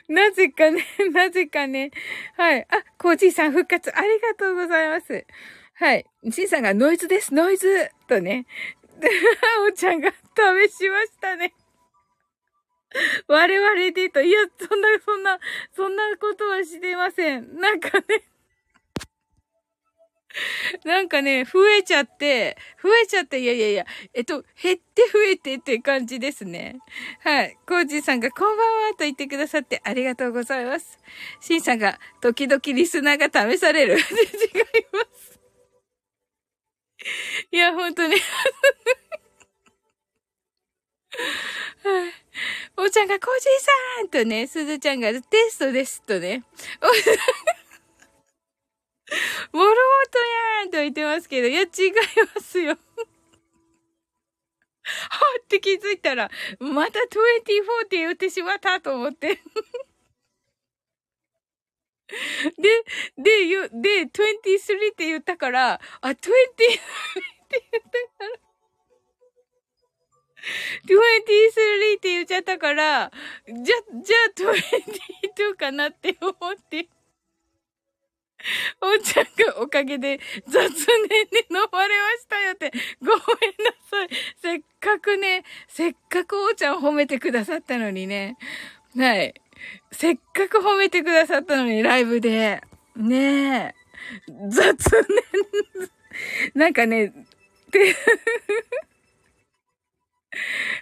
[0.08, 1.90] なぜかね、 なぜかね。
[2.36, 2.66] はい。
[2.70, 5.26] あ、コージーさん復活ありがとうございます。
[5.74, 6.06] はい。
[6.30, 8.46] シンさんがノイズです、ノイズとね。
[8.98, 9.08] で、
[9.68, 11.54] おちゃんが試しましたね。
[13.28, 15.38] 我々でと、いや、そんな、そんな、
[15.76, 17.60] そんなことはしてません。
[17.60, 18.27] なんかね
[20.84, 26.78] なんかね、増えちゃって、増えちゃって、いやいやいや、えっと、減って増えてって感じですね。
[27.20, 27.56] はい。
[27.66, 30.98] コージーさんがこんばんはと言ってくださってありがとうございます。
[31.40, 33.94] シンさんが時々リスナーが試される。
[33.98, 34.02] 違い
[34.92, 35.40] ます。
[37.50, 38.16] いや、ほんとね。
[41.84, 42.12] はい。
[42.76, 43.50] おちゃんがコージー
[43.98, 46.44] さんとね、すずちゃんがテストですとね。
[49.52, 49.74] モロー
[50.10, 50.18] ト
[50.60, 51.68] やんと言ってますけど、いや、違い
[52.34, 52.78] ますよ。
[54.84, 57.04] はって気づいたら、また24
[57.84, 59.40] って言ってしまったと思って。
[62.58, 62.84] で、
[63.18, 66.78] で、よ、で、23って言ったから、あ、23って言
[67.80, 68.30] ったから、
[70.86, 73.12] 23って言っちゃったから、
[73.46, 73.56] じゃ、
[74.02, 74.54] じゃあ
[75.44, 76.88] 22かなって思って。
[78.80, 80.76] おーちゃんがおかげで雑念に
[81.50, 83.22] 飲まれましたよって、ごめんな
[83.90, 84.08] さい。
[84.40, 88.36] せっかくね、せっかくおーちゃん褒めてくださったのにね。
[88.96, 89.34] はい。
[89.90, 92.62] せっかく褒めてくださったのに、ライブで。
[92.96, 93.78] ねえ。
[94.48, 95.02] 雑念。
[96.54, 97.12] なんかね、
[97.70, 97.94] て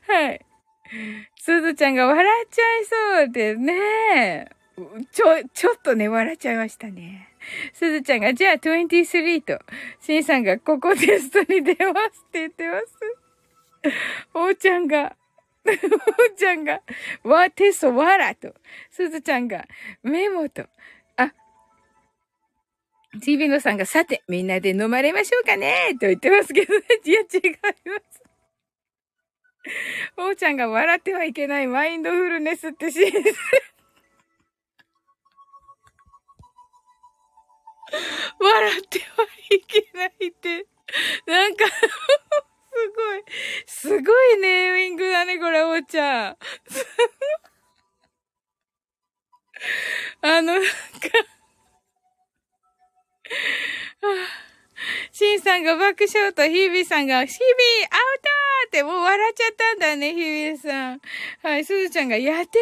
[0.07, 0.41] はい。
[1.37, 4.49] すずちゃんが笑っちゃいそうでね。
[5.11, 7.36] ちょ、ちょっとね、笑っちゃいましたね。
[7.73, 9.59] すずちゃんが、じゃあ23と、
[10.01, 12.87] しんさんが、ここテストに出ますって言ってます。
[14.35, 15.17] おーちゃんが、
[15.67, 15.75] おー
[16.37, 16.81] ちゃんが、
[17.25, 18.55] わ、テストわらと、
[18.91, 19.67] すずちゃんが、
[20.03, 20.67] メモと、
[21.17, 21.33] あ、
[23.21, 26.85] ちびのさんが、さて、みんなで飲まれましょうかねと言ってますけどね。
[27.05, 28.23] いや、違います。
[30.17, 33.35] おーちゃんが笑ってはいけないマインドフルネスってシーズ
[38.39, 40.67] 笑ってはいけないって。
[41.27, 41.73] なんかす
[42.95, 43.25] ごい、
[43.67, 46.37] すごいネーミングだね、これ、おーちゃん。
[50.23, 50.69] あの、なんか
[55.13, 57.41] シンさんが爆笑と、ヒービーさんが、ヒービー
[57.85, 61.01] アウトーってもう笑っちゃったんだね、ヒービーさん。
[61.43, 62.59] はい、すずちゃんが、やって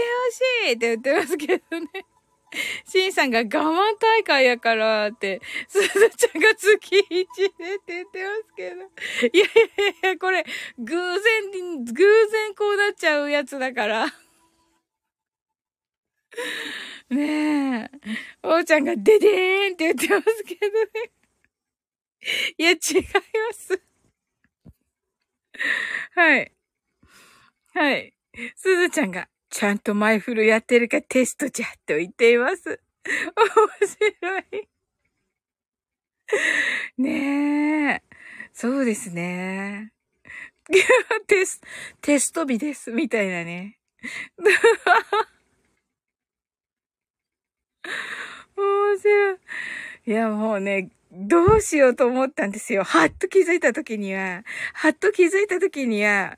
[0.63, 2.07] ほしいって言ってますけどね。
[2.95, 8.77] シンさんが我慢大会やからって、すずちゃんが月1でって言ってますけど。
[9.37, 9.49] いやい
[10.05, 10.45] やいや、これ、
[10.79, 14.07] 偶然、偶然こうなっちゃうやつだから。
[17.11, 17.91] ねえ。
[18.45, 21.13] おーちゃんがデデーンって言ってますけどね。
[22.59, 22.79] いや、違いま
[23.55, 23.83] す。
[26.15, 26.53] はい。
[27.75, 28.15] はい。
[28.55, 32.81] すずちゃんが、ちゃんとマイフルやってるかテストじゃ、と言っています。
[33.07, 33.89] 面
[34.21, 34.69] 白い。
[36.99, 38.03] ねえ。
[38.53, 39.93] そうですね。
[41.29, 41.61] テス、
[42.01, 43.79] テスト日です、みたいなね。
[48.57, 49.39] 面白い。
[50.07, 52.83] いや、もうね、どうしようと思ったんですよ。
[52.83, 54.43] はっと気づいたときには、
[54.73, 56.37] はっと気づいたときには、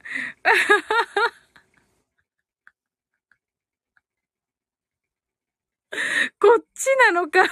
[6.40, 7.44] こっちなのか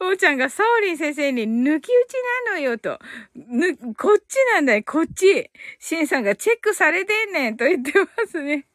[0.00, 2.14] おーちゃんがサオリン先生に抜き打ち
[2.46, 2.98] なのよと。
[3.34, 5.50] ぬ、こっちなんだよ、こっち。
[5.78, 8.66] シンさんがチェックされてんねんと言ってますね。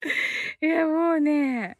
[0.60, 1.78] いや、もうね、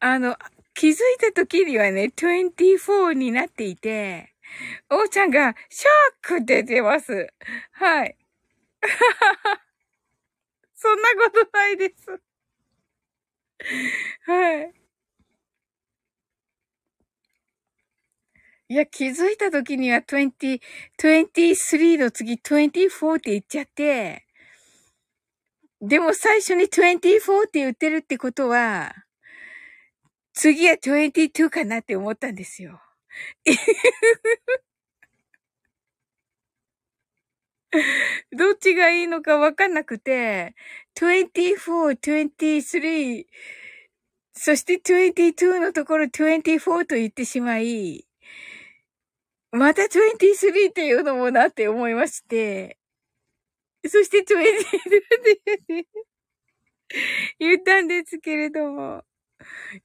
[0.00, 0.36] あの、
[0.74, 4.34] 気づいた時にはね、24になっていて、
[4.90, 5.88] おーちゃんがショ
[6.36, 7.32] ックって出ます。
[7.72, 8.16] はい。
[10.74, 12.20] そんなことないです。
[14.26, 14.74] はい。
[18.68, 20.60] いや、気づいた時には20、
[20.98, 24.24] 23の次24って言っちゃって、
[25.80, 28.92] でも最初に24って言ってるってことは、
[30.34, 32.80] 次は22かなって思ったんですよ。
[38.36, 40.54] どっちがいいのかわかんなくて、
[40.94, 43.26] 24、23、
[44.34, 48.06] そして22のところ24と言ってしまい、
[49.52, 52.78] また23っていうのもなって思いまして、
[53.86, 55.86] そして22って
[57.38, 59.04] 言ったんですけれども、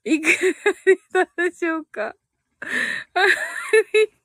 [0.04, 2.16] いかがでしたでしょうか？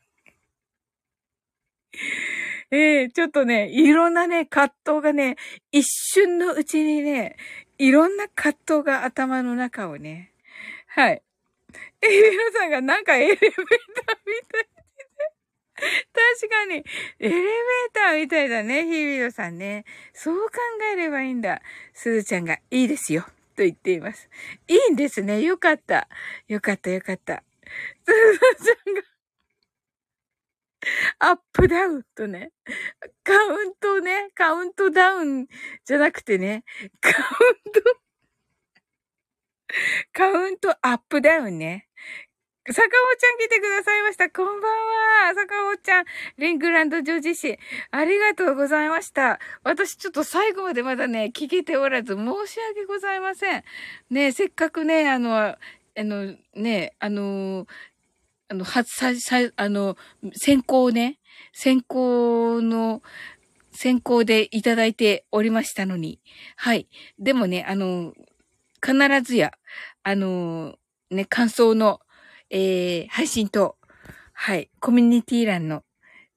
[2.74, 5.36] ええー、ちょっとね、いろんなね、葛藤がね、
[5.70, 7.36] 一瞬のうちにね、
[7.78, 10.32] いろんな葛藤が頭の中をね、
[10.88, 11.22] はい。
[12.02, 14.74] え、皆さんがなんかエレベーターみたいで。
[15.76, 16.74] 確かに、
[17.20, 17.42] エレベー
[17.92, 19.84] ターみたいだね、日比野さんね。
[20.12, 20.56] そう考
[20.92, 21.62] えればいいんだ。
[21.92, 23.22] すずちゃんが、いいですよ、
[23.56, 24.28] と言っています。
[24.66, 25.42] いいんですね。
[25.42, 26.08] よかった。
[26.48, 27.44] よかった、よかった。
[28.04, 28.12] す
[28.64, 29.02] ずちゃんが、
[31.18, 32.52] アップダウンとね、
[33.22, 35.46] カウントね、カウントダウン
[35.84, 36.64] じゃなくてね、
[37.00, 37.80] カウント、
[40.12, 41.88] カウントアップダウンね。
[42.66, 44.30] 坂尾ちゃん来てくださいました。
[44.30, 45.34] こんばんは。
[45.34, 46.04] 坂尾ちゃん、
[46.38, 47.58] リングランド女子市。
[47.90, 49.38] ありがとうございました。
[49.64, 53.64] 私ちょっと最後までまだね、聞けておらず申し訳ございません。
[54.08, 55.56] ねせっかくね、あの、あ
[55.96, 57.66] の、ね、あの、
[58.48, 59.96] あの、は、さ、さ、あの、
[60.34, 61.18] 先行ね、
[61.52, 63.02] 先行の、
[63.72, 66.20] 先行でいただいておりましたのに。
[66.56, 66.88] はい。
[67.18, 68.14] でもね、あの、
[68.84, 69.52] 必ずや、
[70.02, 70.76] あの、
[71.10, 72.00] ね、感想の
[72.56, 73.76] えー、配信と、
[74.32, 75.82] はい、コミュニティ欄の、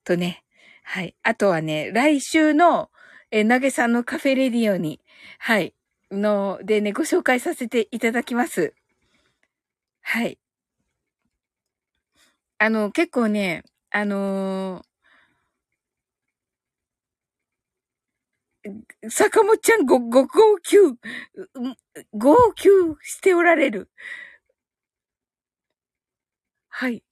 [0.03, 0.43] とね、
[0.83, 2.89] はい、あとはね、来週の、
[3.29, 4.99] えー、投げさんのカフェレディオに、
[5.37, 5.75] はい、
[6.11, 8.73] の、でね、ご紹介させていただきます。
[10.01, 10.39] はい。
[12.59, 20.97] あの、結構ね、あのー、坂本ちゃんご、ご、号泣、
[22.13, 22.69] 号泣
[23.01, 23.89] しておられる。
[26.69, 27.03] はい。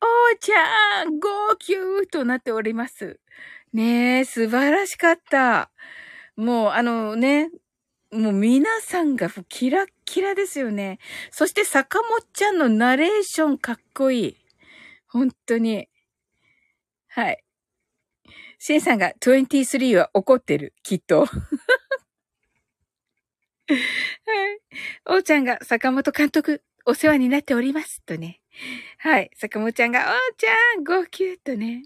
[0.00, 3.20] おーちゃん、号泣となっております。
[3.72, 5.70] ねえ、素晴らしかった。
[6.36, 7.50] もう、あのね、
[8.12, 10.98] もう皆さんがキラッキラですよね。
[11.30, 14.36] そして坂本ちゃんのナレーションかっこいい。
[15.06, 15.86] 本当に。
[17.08, 17.44] はい。
[18.58, 21.26] シンさんが23は怒ってる、きっと。
[21.28, 21.34] は
[23.74, 23.76] い。
[25.04, 28.02] おーちゃんが坂本監督、お世話になっております。
[28.06, 28.40] とね。
[28.96, 29.30] はい。
[29.36, 31.84] 坂本ちゃんが、おーちゃん、号泣とね。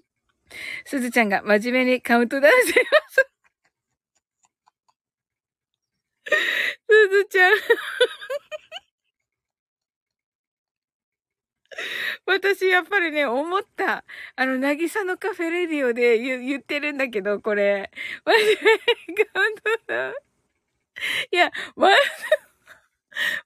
[0.84, 3.31] すずちゃんが真面目にカウントダウンします。
[6.88, 7.54] すずちゃん
[12.26, 14.04] 私、やっぱりね、思った。
[14.36, 17.90] あの、なぎさのカフェレディオで言言ってるんだけど、これ。
[18.24, 20.14] 真面目にカウントダウン。
[21.32, 21.88] いや、ま、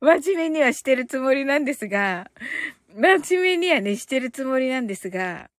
[0.00, 2.30] 真面目にはしてるつもりなんですが、
[2.94, 5.50] 真面目にはね、してるつもりなんですが、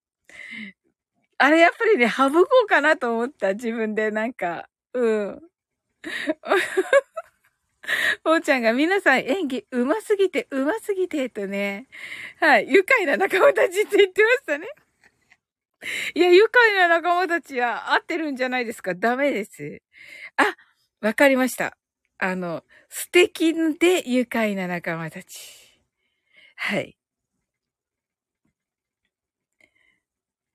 [1.39, 5.41] あれやっぱりね、省こうかなと思った、自分でなんか、うん。
[8.25, 11.88] おーちゃんが皆さん演技上手すぎて、上手すぎて、とね。
[12.39, 12.67] はい。
[12.69, 14.67] 愉快な仲間たちって言ってましたね。
[16.15, 19.81] いや、愉快な仲間たちは合ってるんじゃないですかダメです。
[20.38, 20.55] あ、
[21.01, 21.77] わかりました。
[22.17, 25.81] あの、素敵で愉快な仲間たち。
[26.55, 26.97] はい。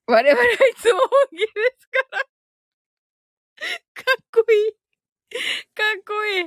[0.07, 1.47] 我々はいつも本気で
[1.81, 2.25] すから。
[3.95, 4.82] かっこいい。
[5.75, 6.43] かっこいい。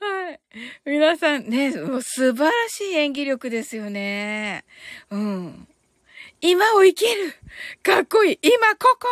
[0.00, 0.40] はい。
[0.84, 4.64] 皆さんね、もう素晴らしい演技力ですよね。
[5.10, 5.68] うん。
[6.40, 7.34] 今を生きる
[7.84, 9.06] かっこいい今ここ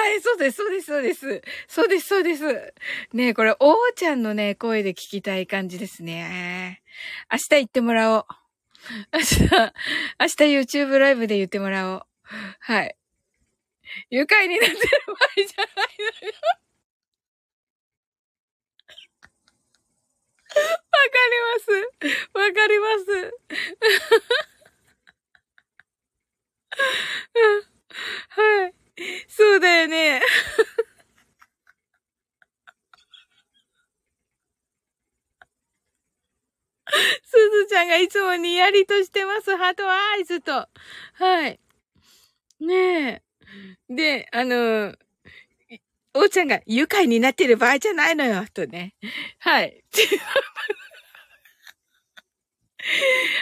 [0.00, 1.42] はい、そうです、そうです、そうです。
[1.66, 2.74] そうです、そうです。
[3.12, 6.82] ねこれ、おーちゃんのね、声で聞きたい感じですね。
[7.32, 8.26] 明日行ってもらおう。
[9.12, 9.40] 明日、
[10.20, 10.26] 明
[10.62, 12.02] 日 YouTube ライブで言ってもらおう。
[12.60, 12.96] はい。
[14.10, 15.66] 愉快になってる場合じゃない
[16.22, 16.34] のよ。
[16.38, 16.44] わ
[19.24, 20.62] かわ
[21.10, 22.32] かります。
[22.38, 23.34] わかります。
[28.30, 28.74] はい。
[29.28, 30.20] そうだよね。
[37.24, 39.56] すずちゃんがいつもにやりとしてます。
[39.56, 40.68] ハートアイズと。
[41.14, 41.60] はい。
[42.60, 43.22] ねえ。
[43.88, 44.94] で、あの、
[46.18, 48.96] おうちゃんが愉快になってる場合じゃないのよ、とね。
[49.38, 49.84] はい。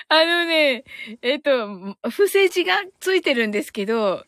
[0.09, 0.85] あのね、
[1.23, 4.27] えっと、不正字がついてるんですけど、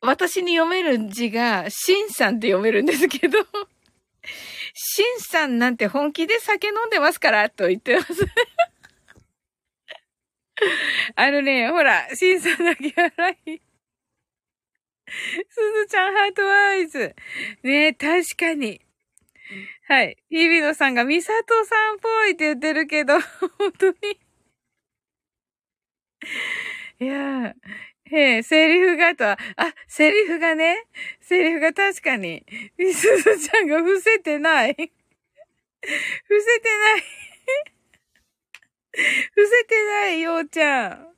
[0.00, 3.38] 私に読める字が、シンさんって読めるんですけど、
[4.74, 8.12] シンさんなんて本気で酒飲んでますから、と言ってます。
[11.16, 13.60] あのね、ほら、シンさんだけ笑い。
[15.48, 17.14] すずちゃんハートワイズ。
[17.62, 18.80] ね確かに。
[19.88, 20.16] はい。
[20.30, 23.94] 日比野さんがミサトさんっぽいって言ってるけど、本当に。
[27.00, 27.54] いやー、
[28.12, 30.84] ええ、セリフがとは、あ、セリフがね、
[31.20, 32.44] セリフが確かに、
[32.78, 34.74] すずちゃんが伏せてない。
[34.74, 34.80] 伏
[36.42, 37.02] せてない。
[39.34, 41.08] 伏せてない、ようちゃん。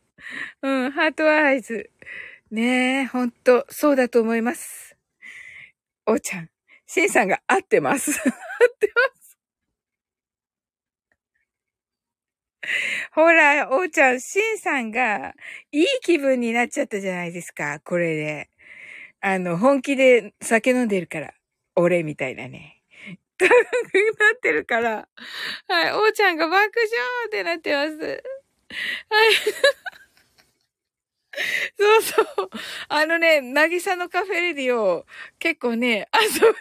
[0.63, 1.91] うん、ハートアイズ。
[2.55, 4.97] ねえ、ほんと、そうだと思います。
[6.07, 6.49] おうちゃん、
[6.87, 8.13] シンさんが合ってます。
[8.13, 9.37] 合ってます。
[13.13, 15.35] ほら、おうちゃん、しんさんが、
[15.73, 18.51] いい気分になっちゃったじゃないですか、これで。
[19.21, 21.35] あの、本気で酒飲んでるから。
[21.77, 22.83] 俺みたいなね。
[23.39, 23.61] 高くな
[24.37, 25.09] ってるから。
[25.69, 26.69] はい、おうちゃんが爆笑
[27.27, 28.23] ってなってます。
[29.11, 29.35] はい。
[31.79, 32.51] そうそう。
[32.89, 35.07] あのね、なぎさのカフェレディを
[35.39, 36.55] 結構ね、遊びじゃない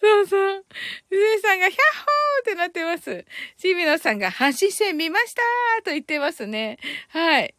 [0.00, 0.64] そうそう。
[1.10, 3.24] ゆえさんが、ヒャッホーってなってます。
[3.56, 5.42] シビノさんが、阪神戦見ました
[5.84, 6.78] と言ってますね。
[7.08, 7.54] はい。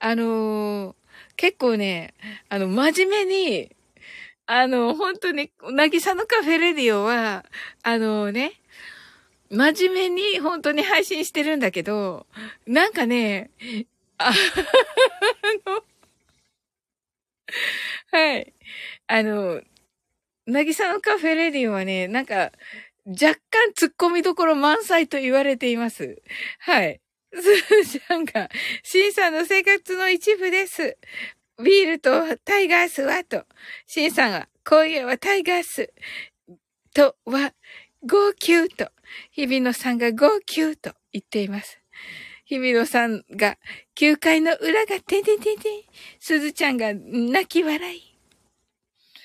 [0.00, 0.94] あのー、
[1.36, 2.14] 結構ね、
[2.48, 3.76] あの、真面目に、
[4.46, 7.44] あの、本当に、なぎさのカフェレディオは、
[7.82, 8.52] あのね、
[9.50, 12.26] 真面目に本当に配信してるんだけど、
[12.66, 13.50] なんかね、
[14.18, 14.32] あ
[15.66, 15.84] の、
[18.10, 18.54] はい。
[19.06, 19.62] あの、
[20.46, 22.52] なぎさのカフェレディオはね、なんか、
[23.06, 26.22] 若干突っ込みどころ満載と言われています。
[26.60, 27.00] はい。
[27.34, 28.50] すーちゃんが、
[28.82, 30.98] シンさんの生活の一部です。
[31.62, 33.44] ビールとタイガースはと、
[33.86, 35.92] シンさんが、今夜はタイガース
[36.94, 37.54] とは、
[38.06, 38.90] 号泣と、
[39.32, 41.80] 日比野さんが号泣と言っています。
[42.44, 43.58] 日比野さんが、
[43.94, 45.84] 9階の裏がてててて、
[46.18, 48.08] すずちゃんが泣き笑い。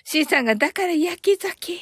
[0.04, 1.80] シンさんがだから焼き酒。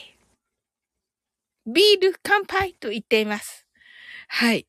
[1.66, 3.66] ビール乾杯と言っています。
[4.28, 4.68] はい。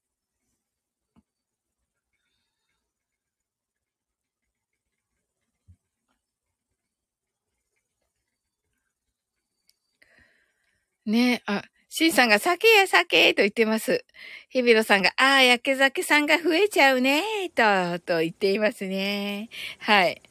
[11.05, 11.63] ねえ、あ、
[11.95, 14.07] シンさんが酒や酒と言ってます。
[14.49, 17.23] ヒビロさんが、ああ、焼け酒さんが増えちゃうね
[17.55, 17.63] と、
[17.99, 19.51] と言っていますね。
[19.79, 20.23] はい。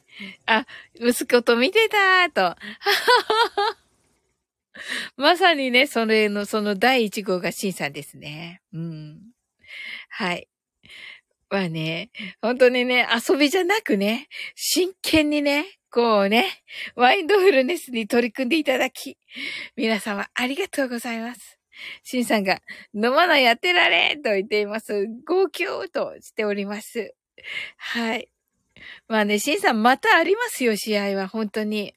[0.46, 2.56] あ、息子と見てたと。
[5.16, 8.60] まさにね、それの、その第一号がシンさんですね。
[8.72, 9.20] うん。
[10.08, 10.48] はい。
[11.48, 12.10] まあね、
[12.40, 16.46] 本当にね、遊びじゃなくね、真剣にね、こうね、
[16.96, 19.18] ワインドフルネスに取り組んでいただき、
[19.76, 21.58] 皆様ありがとうございます。
[22.02, 22.62] シンさんが、
[22.94, 25.06] 飲まないやってられと言っています。
[25.26, 27.14] 号泣としております。
[27.76, 28.30] はい。
[29.06, 31.94] まあね、シンさんまたありますよ、試合は、本当に。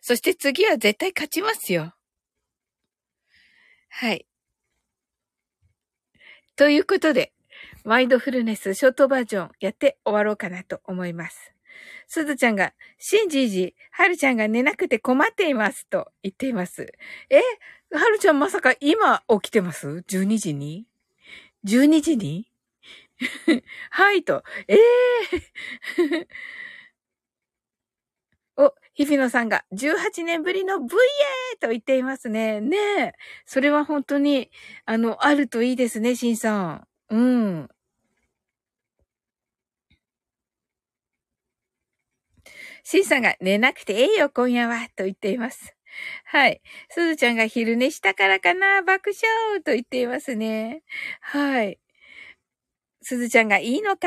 [0.00, 1.94] そして次は絶対勝ちますよ。
[3.88, 4.24] はい。
[6.54, 7.32] ということで、
[7.84, 11.55] マインドフルネスショートバージョンやって終わろうかなと思います。
[12.06, 16.92] すずちゃんが、しんじいじ、はるちゃんが寝なくて困っていますと言っています。
[17.30, 17.36] え
[17.96, 20.86] はるちゃんまさか今起きてます ?12 時に
[21.64, 22.46] ?12 時に？
[23.90, 24.42] はいと。
[24.68, 26.26] ええー
[28.56, 30.80] お、日比野さんが18年ぶりの VA
[31.60, 32.60] と言っていますね。
[32.60, 33.12] ねえ。
[33.44, 34.50] それは本当に、
[34.86, 36.88] あの、あるといいですね、シンさん。
[37.10, 37.68] うん。
[42.88, 45.74] シンさんが寝なくていいよ、今夜は、と言っています。
[46.24, 46.62] はい。
[46.88, 50.84] すずちゃんが昼寝したからかな、爆笑と言っていますね。
[51.20, 51.80] はい。
[53.02, 54.06] すずちゃんがいいのか、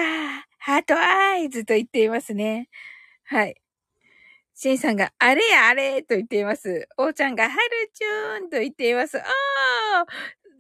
[0.60, 2.70] ハートアイズと言っていますね。
[3.26, 3.56] はい。
[4.56, 6.88] シンさんが、あれやあれと言っています。
[6.98, 9.20] おーちゃんが、はるちゅーんと言っています。
[9.20, 10.06] ああ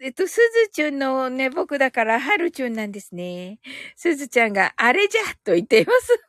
[0.01, 3.59] えっと、すずちゅんのね、僕だから、はるちゅんなんですね。
[3.95, 6.28] すずちゃんが、あれじゃと言っています。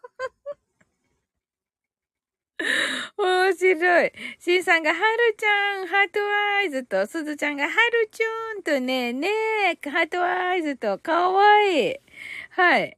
[3.17, 4.13] 面白い。
[4.39, 6.21] しんさんが、はるちゃん、 heart
[6.59, 9.29] eyes と、すずちゃんが、はるちゅんとね、ね
[9.83, 11.97] え、 heart eyes と、かわいい。
[12.51, 12.97] はい。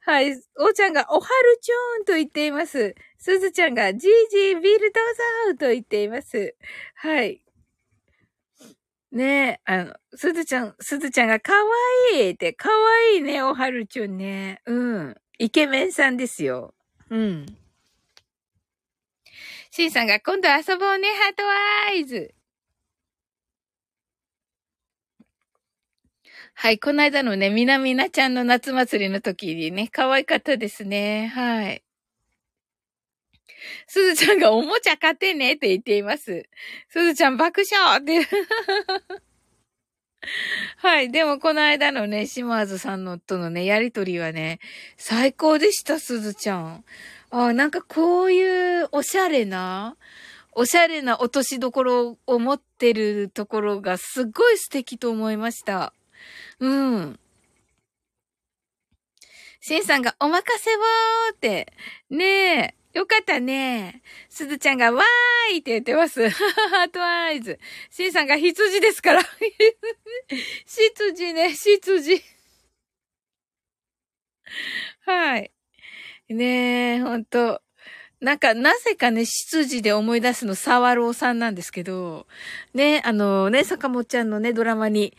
[0.00, 0.32] はい。
[0.58, 2.94] おーちゃんが、おはるちゅんと言っています。
[3.18, 5.00] すずちゃんが、じいじいビールど
[5.50, 6.54] うぞと言っています。
[6.94, 7.42] はい。
[9.12, 11.60] ねえ、あの、すずちゃん、すずちゃんがかわ
[12.14, 12.74] いいって、かわ
[13.14, 14.60] いいね、おはるちゅんね。
[14.66, 15.16] うん。
[15.38, 16.74] イケメンさんですよ。
[17.10, 17.46] うん。
[19.76, 21.42] シンさんが今度遊ぼうね、ハート
[21.90, 22.32] アイズ。
[26.54, 31.26] はい、この間のね、みなみなちゃんの夏祭りの時にね、可愛かったですね。
[31.26, 31.82] はい。
[33.88, 36.48] すずちゃんがおもちゃ買ってねって言っています。
[36.88, 38.24] すずちゃん爆笑って。
[40.78, 41.10] はい。
[41.10, 44.60] でも、この間のね、島津さんのとのね、やりとりはね、
[44.96, 46.84] 最高でした、すずちゃん。
[47.36, 49.96] あなんかこういうおしゃれな、
[50.52, 55.92] おしゃれな落としどころを持ってるところがすっごい素敵と思いました。
[56.60, 57.18] うん。
[59.60, 60.78] シンさんがお任せを
[61.32, 61.72] って、
[62.08, 64.02] ねえ、よかったね。
[64.28, 66.28] すずちゃんがわーいって言ってます。
[66.28, 67.58] ハートアイズ。
[67.90, 69.22] シンさんが羊ですから。
[70.66, 72.22] 羊ね、羊。
[75.04, 75.50] はい。
[76.28, 77.60] ねえ、ほんと。
[78.20, 82.26] なんか、なぜかね、執事で思い出すの、沢朗さんなんですけど、
[82.72, 85.14] ね、あのね、坂本ちゃんのね、ドラマに、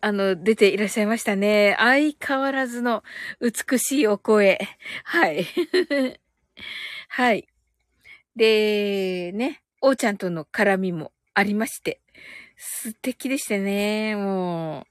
[0.00, 1.76] あの、出ていらっしゃいましたね。
[1.78, 3.04] 相変わらずの
[3.40, 4.58] 美しいお声。
[5.04, 5.46] はい。
[7.08, 7.46] はい。
[8.34, 12.00] で、ね、おーちゃんとの絡みもありまして、
[12.56, 14.16] 素敵でしたね。
[14.16, 14.84] もう、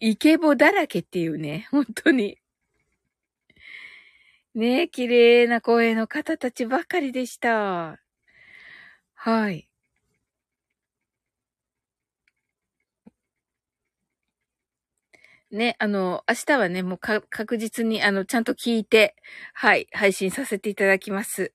[0.00, 2.38] イケボだらけっていうね、本当に。
[4.54, 8.00] ねえ綺麗な声の方たちばかりでした。
[9.16, 9.68] はい。
[15.50, 19.14] ね、あの、明日はね、もう確実に、あの、ちゃんと聞いて、
[19.52, 21.52] はい、配信させていただきます。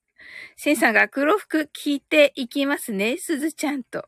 [0.58, 4.08] シンさんが黒服聞いていきますね、すずちゃんと。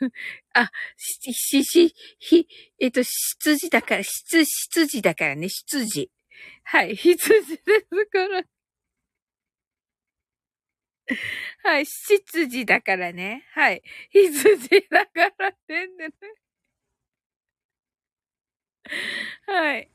[0.54, 2.46] あ、し、し、し、ひ、
[2.80, 6.10] えっと、羊だから、羊、羊だからね、羊。
[6.64, 8.42] はい、羊ですから。
[11.62, 13.44] はい、羊だからね。
[13.54, 14.58] はい、羊
[14.90, 16.12] だからってんでね。
[19.46, 19.88] はい。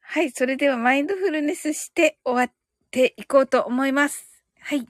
[0.00, 2.54] はい、それではマインドフルネスして終わっ
[2.90, 4.42] ていこうと思います。
[4.60, 4.86] はい。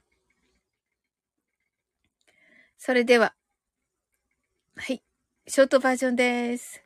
[2.79, 3.35] それでは、
[4.75, 5.03] はい。
[5.53, 6.81] ショートバージョンです。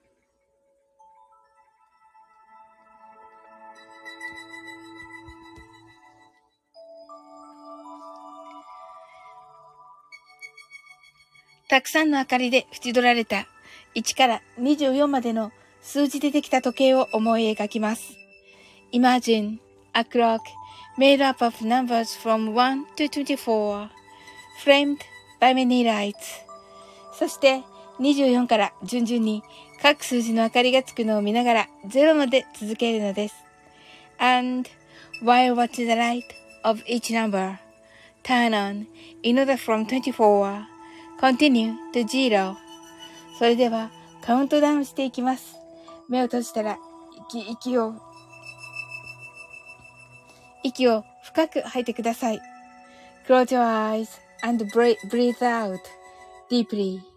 [11.69, 13.47] たくさんの明かりで縁取られた
[13.97, 15.53] 1から24までの
[15.83, 18.17] 数字でできた時計を思い描きます。
[18.95, 19.59] Imagine
[19.93, 20.39] a clock
[20.99, 23.91] made up of numbers from 1 to 24,
[24.65, 25.01] framed
[25.39, 26.15] by many lights.
[27.19, 27.62] そして
[28.01, 29.42] 24から順々に
[29.82, 33.34] 各数字の明かりがつくのを見ながら0まで続けるのです。
[34.18, 34.68] And
[35.22, 36.22] while watching the light
[36.62, 37.59] of each number
[38.22, 38.86] turn on
[39.22, 40.64] in order from 24
[41.20, 42.55] continue to zero
[43.38, 43.90] それでは
[44.22, 45.57] カウントダウンしていきます。
[46.09, 46.78] 目を閉じたら
[47.28, 47.95] 息、息を、
[50.62, 52.40] 息を深く吐いてください。
[53.26, 54.09] Close your eyes
[54.42, 54.97] and breathe
[55.40, 55.78] out
[56.51, 57.14] deeply.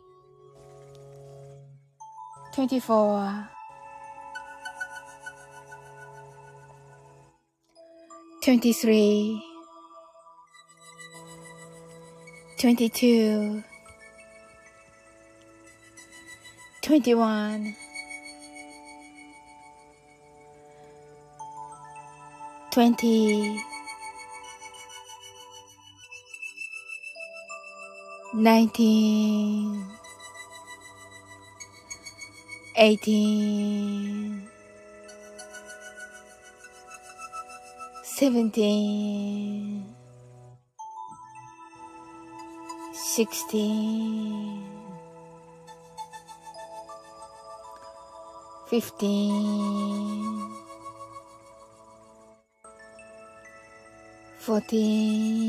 [2.57, 3.49] 24
[8.41, 9.39] 23
[12.57, 13.63] 22
[16.81, 17.75] 21
[22.71, 23.59] 20
[28.33, 29.96] 19
[32.77, 34.47] 18
[38.17, 39.85] seventeen,
[42.93, 44.63] sixteen,
[48.67, 50.41] fifteen,
[54.39, 55.47] fourteen,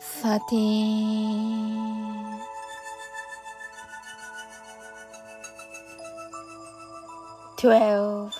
[0.00, 1.32] thirteen,
[7.62, 8.34] twelve,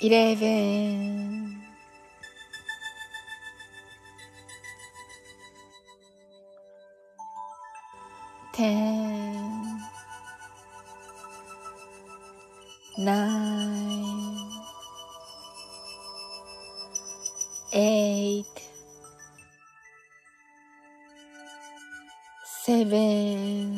[0.00, 1.60] eleven,
[8.52, 9.82] ten,
[12.96, 14.50] nine,
[17.72, 18.44] eight,
[22.44, 23.77] seven,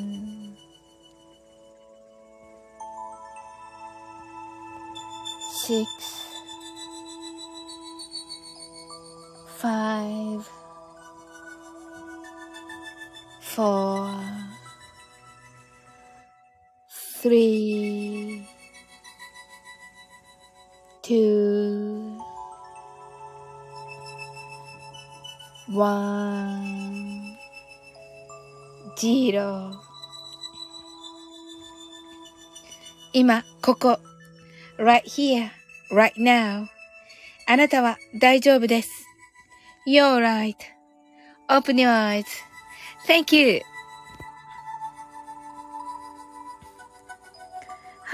[5.69, 5.87] six,
[9.57, 10.49] five,
[13.41, 14.09] four,
[17.21, 18.47] three,
[21.01, 22.19] two,
[25.67, 27.37] one,
[28.97, 29.71] zero
[33.13, 33.97] 今、ここ。
[34.77, 35.51] right here,
[35.90, 36.68] Right now.
[37.46, 38.90] あなたは大丈夫です。
[39.86, 40.18] You're
[41.48, 42.22] right.Open your
[43.06, 43.60] eyes.Thank you.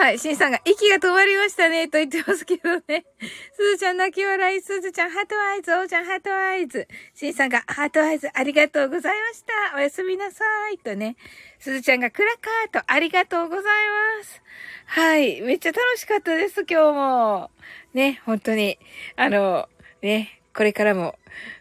[0.07, 3.05] はい、シンさんが息が止まりましたね、と言ってますけどね。
[3.59, 6.87] すずちゃん泣き笑い、すずちゃん heart eyes、おーちゃん heart eyes。
[7.13, 9.77] シンさんがハートアイズありがとうございました。
[9.77, 10.79] おやすみなさい。
[10.79, 11.17] とね。
[11.59, 14.41] すずちゃんがクラカーとありがとうございます。
[14.85, 15.41] はい。
[15.41, 17.51] めっちゃ楽しかったです、今日も。
[17.93, 18.79] ね、本当に。
[19.17, 19.69] あの、
[20.03, 21.19] ね、これからも、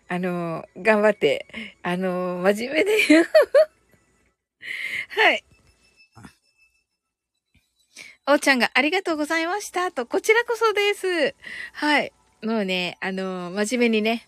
[0.08, 1.48] あの、頑張って、
[1.82, 2.92] あの、真面目で。
[5.10, 5.44] はい。
[8.28, 9.92] おーちゃんがありがとうございました。
[9.92, 11.36] と、こちらこそです。
[11.74, 12.12] はい。
[12.44, 14.28] もうね、あの、真面目にね、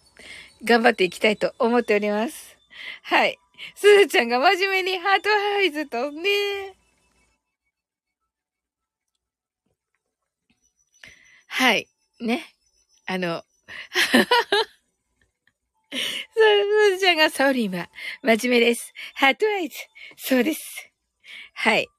[0.64, 2.58] 頑張っていきたいと思っております。
[3.02, 3.40] はい。
[3.76, 6.76] すずちゃんが真面目に heart eyes とね。
[11.48, 11.88] はい。
[12.20, 12.46] ね。
[13.08, 13.44] あの、
[14.12, 14.24] そう、
[16.92, 17.90] すずちゃんがサオリンは
[18.22, 18.94] 真面目です。
[19.16, 19.76] heart eyes。
[20.18, 20.92] そうです。
[21.56, 21.90] はい。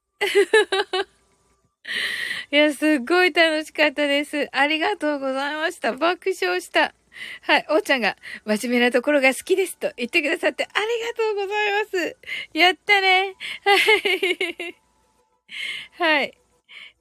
[2.51, 4.49] いや、すっごい楽しかったです。
[4.53, 5.93] ありがとうございました。
[5.93, 6.95] 爆笑した。
[7.43, 7.67] はい。
[7.71, 12.17] おーちゃんが、真面目なところが好きですと言ってくださってありがとうございます。
[12.53, 13.35] やったね。
[13.65, 13.77] は
[16.11, 16.19] い。
[16.19, 16.39] はい。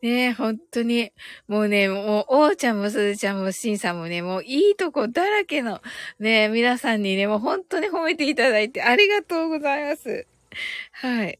[0.02, 1.12] ねえ、本当に。
[1.48, 5.82] もうね、もう、おーちゃんもすずちゃんもしんさんもね、もういいとこだらけの、
[6.20, 10.28] ね皆さんにね、もう本当に褒めていただいてありがとうございます。
[10.92, 11.40] はい。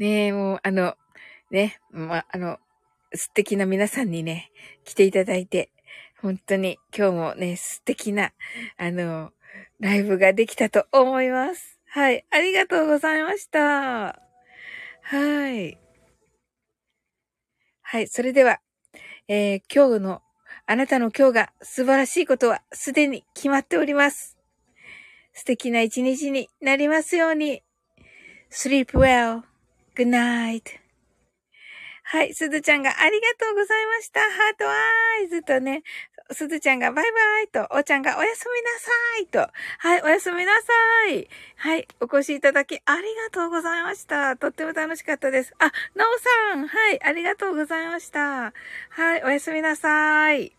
[0.00, 0.96] ねえ、もう、あの、
[1.50, 2.56] ね、ま、あの、
[3.14, 4.50] 素敵な皆さんにね、
[4.86, 5.70] 来ていただいて、
[6.22, 8.32] 本当に今日もね、素敵な、
[8.78, 9.32] あの、
[9.78, 11.78] ライブができたと思います。
[11.84, 12.24] はい。
[12.30, 13.60] ありがとうございました。
[13.60, 15.78] はい。
[17.82, 18.08] はい。
[18.08, 18.60] それでは、
[19.28, 20.22] えー今日の、
[20.64, 24.38] あなたの今日が素晴らしいことはすでに決まっております。
[25.34, 27.62] 素敵な一日になりますように。
[28.50, 29.49] sleep well.
[30.00, 30.62] Good night.
[32.04, 32.32] はい。
[32.32, 34.20] すずちゃんがありがとうございました。
[34.20, 35.82] ハートアイズとね、
[36.30, 40.72] すずちゃんがバイバイと、おーちゃんがおやすみなさいと、はい、おやすみなさ
[41.10, 41.28] い。
[41.56, 44.38] はい、お越しいただきありがとうございました。
[44.38, 45.52] とっても楽しかったです。
[45.58, 46.18] あ、なお
[46.54, 48.54] さん、はい、ありがとうございました。
[48.88, 50.56] はい、おやすみなさい。